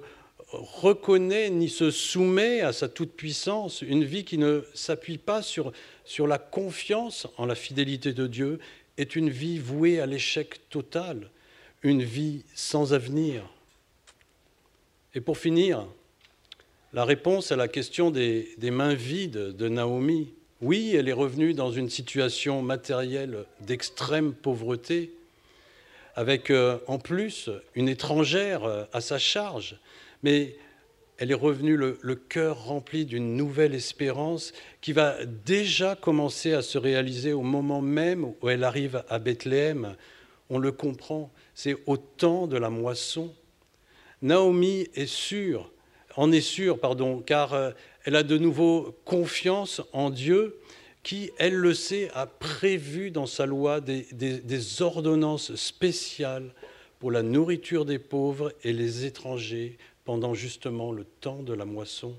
reconnaît 0.52 1.50
ni 1.50 1.70
se 1.70 1.92
soumet 1.92 2.62
à 2.62 2.74
sa 2.74 2.88
toute-puissance, 2.88 3.82
une 3.82 4.04
vie 4.04 4.24
qui 4.24 4.38
ne 4.38 4.64
s'appuie 4.74 5.18
pas 5.18 5.42
sur, 5.42 5.72
sur 6.06 6.28
la 6.28 6.38
confiance 6.38 7.28
en 7.38 7.46
la 7.46 7.56
fidélité 7.56 8.14
de 8.14 8.28
Dieu, 8.28 8.60
est 8.98 9.16
une 9.16 9.30
vie 9.30 9.58
vouée 9.58 10.00
à 10.00 10.06
l'échec 10.06 10.70
total, 10.70 11.30
une 11.82 12.04
vie 12.04 12.44
sans 12.54 12.94
avenir. 12.94 13.44
Et 15.16 15.22
pour 15.22 15.38
finir, 15.38 15.86
la 16.92 17.06
réponse 17.06 17.52
à 17.52 17.56
la 17.56 17.68
question 17.68 18.10
des, 18.10 18.56
mains 18.72 18.96
vides 18.96 19.56
de 19.56 19.68
Naomi, 19.68 20.34
oui, 20.60 20.96
elle 20.96 21.08
est 21.08 21.14
revenue 21.14 21.54
dans 21.54 21.72
une 21.72 21.90
situation 21.90 22.64
matérielle 22.64 23.46
d'extrême 23.62 24.34
pauvreté, 24.34 25.14
avec 26.16 26.50
euh, 26.50 26.80
en 26.88 26.98
plus 26.98 27.52
une 27.76 27.90
étrangère 27.90 28.64
euh, 28.64 28.86
à 28.92 29.02
sa 29.02 29.20
charge, 29.20 29.78
mais 30.24 30.56
elle 31.20 31.30
est 31.30 31.36
revenue 31.36 31.78
le, 31.78 32.00
le 32.02 32.16
cœur 32.16 32.66
rempli 32.66 33.06
d'une 33.06 33.36
nouvelle 33.36 33.76
espérance 33.76 34.52
qui 34.82 34.94
va 34.94 35.24
déjà 35.26 35.96
commencer 35.96 36.54
à 36.54 36.64
se 36.64 36.80
réaliser 36.80 37.34
au 37.34 37.44
moment 37.44 37.82
même 37.82 38.34
où 38.42 38.50
elle 38.50 38.64
arrive 38.64 39.04
à 39.10 39.20
Bethléem. 39.20 39.96
On 40.50 40.58
le 40.58 40.72
comprend, 40.72 41.32
c'est 41.54 41.78
au 41.86 41.98
temps 41.98 42.48
de 42.48 42.58
la 42.58 42.72
moisson. 42.72 43.32
Naomi 44.24 44.88
est 44.96 45.06
sûre, 45.06 45.70
en 46.16 46.32
est 46.32 46.42
sûre, 46.42 46.80
pardon, 46.80 47.20
car 47.20 47.54
euh, 47.54 47.72
elle 48.06 48.16
a 48.16 48.24
de 48.24 48.38
nouveau 48.38 48.98
confiance 49.04 49.82
en 49.92 50.10
Dieu 50.10 50.58
qui, 51.04 51.32
elle 51.38 51.56
le 51.56 51.74
sait, 51.74 52.10
a 52.14 52.26
prévu 52.26 53.12
dans 53.12 53.26
sa 53.26 53.46
loi 53.46 53.82
des, 53.82 54.08
des, 54.14 54.82
ordonnances 54.82 55.54
spéciales 55.56 56.54
pour 57.00 57.12
la 57.12 57.22
nourriture 57.22 57.84
des 57.84 58.00
pauvres 58.00 58.54
et 58.64 58.72
les 58.72 59.06
étrangers 59.06 59.78
pendant 60.06 60.34
justement 60.34 60.94
le 60.94 61.04
temps 61.04 61.44
de 61.44 61.54
la 61.54 61.66
moisson. 61.66 62.16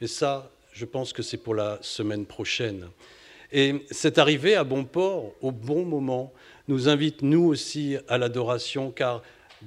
Mais 0.00 0.08
ça, 0.08 0.50
je 0.72 0.84
pense 0.84 1.12
que 1.12 1.22
c'est 1.22 1.36
pour 1.36 1.54
la 1.54 1.78
semaine 1.80 2.26
prochaine. 2.26 2.88
Et 3.52 3.86
cette 3.92 4.18
arrivée 4.18 4.56
à 4.56 4.64
bon 4.64 4.84
port, 4.84 5.32
au 5.40 5.52
bon 5.52 5.84
moment, 5.84 6.32
nous 6.66 6.88
invite 6.88 7.22
nous 7.22 7.44
aussi 7.44 7.96
à 8.08 8.18
l'adoration, 8.18 8.90
car 8.90 9.22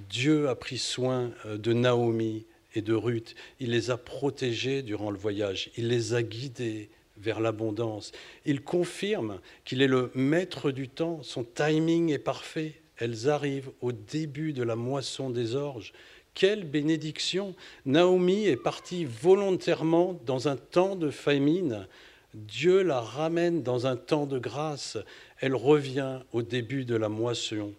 Dieu 0.09 0.49
a 0.49 0.55
pris 0.55 0.77
soin 0.77 1.31
euh, 1.45 1.57
de 1.57 1.73
Naomi 1.73 2.45
et 2.75 2.81
de 2.81 2.93
Ruth. 2.93 3.35
Il 3.59 3.71
les 3.71 3.91
a 3.91 3.97
protégés 3.97 4.81
durant 4.81 5.11
le 5.11 5.17
voyage. 5.17 5.69
Il 5.77 5.87
les 5.87 6.13
a 6.13 6.23
guidés 6.23 6.89
vers 7.17 7.39
l'abondance. 7.39 8.11
Il 8.45 8.61
confirme 8.61 9.39
qu'il 9.65 9.81
est 9.81 9.87
le 9.87 10.11
maître 10.15 10.71
du 10.71 10.89
temps. 10.89 11.21
Son 11.21 11.43
timing 11.43 12.11
est 12.11 12.19
parfait. 12.19 12.81
Elles 12.97 13.29
arrivent 13.29 13.71
au 13.81 13.91
début 13.91 14.53
de 14.53 14.63
la 14.63 14.75
moisson 14.75 15.29
des 15.29 15.55
orges. 15.55 15.93
Quelle 16.33 16.63
bénédiction 16.63 17.55
Naomi 17.85 18.45
est 18.45 18.57
partie 18.57 19.05
volontairement 19.05 20.19
dans 20.25 20.47
un 20.47 20.55
temps 20.55 20.95
de 20.95 21.11
famine. 21.11 21.87
Dieu 22.33 22.81
la 22.81 22.99
ramène 22.99 23.61
dans 23.61 23.85
un 23.85 23.95
temps 23.95 24.25
de 24.25 24.39
grâce. 24.39 24.97
Elle 25.39 25.53
revient 25.53 26.21
au 26.31 26.41
début 26.41 26.85
de 26.85 26.95
la 26.95 27.09
moisson. 27.09 27.73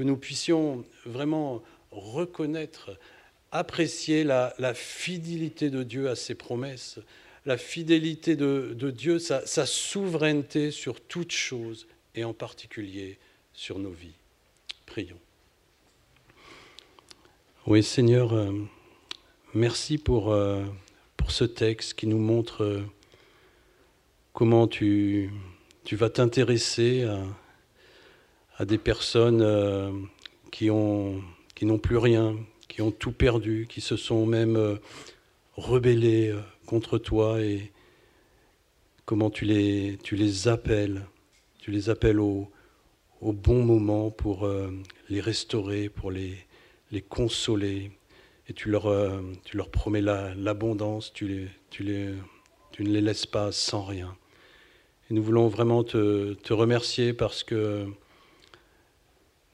Que 0.00 0.04
nous 0.06 0.16
puissions 0.16 0.82
vraiment 1.04 1.62
reconnaître, 1.90 2.98
apprécier 3.52 4.24
la, 4.24 4.72
fidélité 4.72 5.68
de 5.68 5.82
Dieu 5.82 6.08
à 6.08 6.16
ses 6.16 6.34
promesses, 6.34 6.98
la 7.44 7.58
fidélité 7.58 8.34
de, 8.34 8.74
Dieu, 8.96 9.18
sa, 9.18 9.44
souveraineté 9.66 10.70
sur 10.70 11.02
toutes 11.02 11.32
choses 11.32 11.86
et 12.14 12.24
en 12.24 12.32
particulier 12.32 13.18
sur 13.52 13.78
nos 13.78 13.90
vies. 13.90 14.16
Prions. 14.86 15.20
Oui, 17.66 17.82
Seigneur, 17.82 18.32
euh, 18.32 18.54
merci 19.52 19.98
pour, 19.98 20.32
euh, 20.32 20.64
pour 21.18 21.30
ce 21.30 21.44
texte 21.44 21.92
qui 21.92 22.06
nous 22.06 22.16
montre 22.16 22.64
euh, 22.64 22.82
comment 24.32 24.66
tu, 24.66 25.30
tu 25.84 25.94
vas 25.94 26.08
t'intéresser 26.08 27.04
à, 27.04 27.22
à, 28.60 28.64
des 28.64 28.78
personnes 28.78 30.08
qui, 30.50 30.70
ont, 30.70 31.22
qui 31.54 31.66
n'ont 31.66 31.78
plus 31.78 31.96
rien, 31.96 32.36
qui 32.68 32.82
ont 32.82 32.90
tout 32.90 33.12
perdu, 33.12 33.66
qui 33.68 33.80
se 33.80 33.96
sont 33.96 34.26
même 34.26 34.78
rebellées 35.56 36.34
contre 36.66 36.98
toi 36.98 37.40
et 37.40 37.72
comment 39.04 39.30
tu 39.30 39.44
les, 39.44 39.98
tu 40.02 40.16
les 40.16 40.48
appelles, 40.48 41.06
tu 41.58 41.70
les 41.70 41.90
appelles 41.90 42.20
au, 42.20 42.48
au 43.20 43.32
bon 43.32 43.64
moment 43.64 44.10
pour 44.10 44.48
les 45.08 45.20
restaurer, 45.20 45.88
pour 45.88 46.10
les 46.10 46.36
les 46.90 47.02
consoler. 47.02 47.90
Et 48.48 48.52
tu 48.52 48.68
leur, 48.70 48.86
euh, 48.86 49.20
tu 49.44 49.56
leur 49.56 49.70
promets 49.70 50.00
l'abondance, 50.00 51.12
tu, 51.12 51.28
les, 51.28 51.48
tu, 51.70 51.84
les, 51.84 52.14
tu 52.72 52.82
ne 52.82 52.90
les 52.90 53.00
laisses 53.00 53.26
pas 53.26 53.52
sans 53.52 53.84
rien. 53.84 54.16
Et 55.08 55.14
nous 55.14 55.22
voulons 55.22 55.48
vraiment 55.48 55.84
te, 55.84 56.34
te 56.34 56.52
remercier 56.52 57.12
parce 57.12 57.44
que 57.44 57.86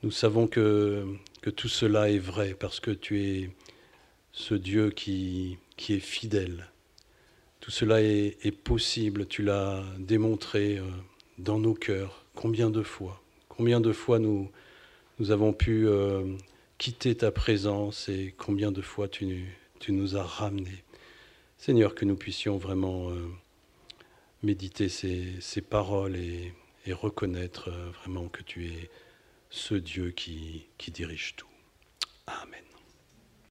nous 0.07 0.13
savons 0.13 0.47
que, 0.47 1.05
que, 1.43 1.51
tout 1.51 1.67
cela 1.67 2.11
est 2.11 2.21
vrai, 2.21 2.55
parce 2.55 2.79
que 2.79 2.93
tu 2.93 3.25
es 3.25 3.51
ce 4.31 4.55
Dieu 4.55 4.91
qui, 4.91 5.59
qui 5.77 5.95
est 5.95 6.01
fidèle. 6.01 6.71
Tout 7.59 7.73
cela 7.73 8.01
est, 8.01 8.57
possible, 8.57 9.27
tu 9.27 9.43
l'as 9.43 9.83
démontré 9.99 10.79
euh, 10.79 10.85
dans 11.39 11.59
nos 11.59 11.75
cœurs. 11.75 12.25
Combien 12.37 12.71
de 12.71 12.85
fois 12.85 13.21
Combien 13.49 13.81
de 13.81 13.91
fois 13.91 14.21
nous, 14.21 14.49
nous 15.19 15.33
avons 15.33 15.53
pu 15.53 15.89
euh, 15.89 16.37
quitter 16.79 17.17
ta 17.17 17.33
présence 17.33 18.09
et 18.09 18.33
combien 18.39 18.71
de 18.71 18.83
fois 18.83 19.09
tu, 19.09 19.45
nous 19.89 20.17
as 20.17 20.23
ramenés. 20.23 20.85
Seigneur, 21.59 21.97
que 21.97 22.05
nous 22.05 22.15
puissions 22.15 22.59
vraiment 22.59 23.11
euh, 23.11 23.27
méditer 24.45 24.89
ces, 24.89 25.33
ces 25.41 25.63
paroles 25.63 26.15
et, 26.15 26.53
reconnaître 26.93 27.69
vraiment 28.01 28.29
que 28.29 28.45
tu 28.45 28.67
es 28.67 28.89
ce 29.57 29.75
Dieu 29.75 30.11
qui, 30.11 30.67
dirige 30.89 31.35
tout. 31.37 31.49
Amen. 32.27 32.63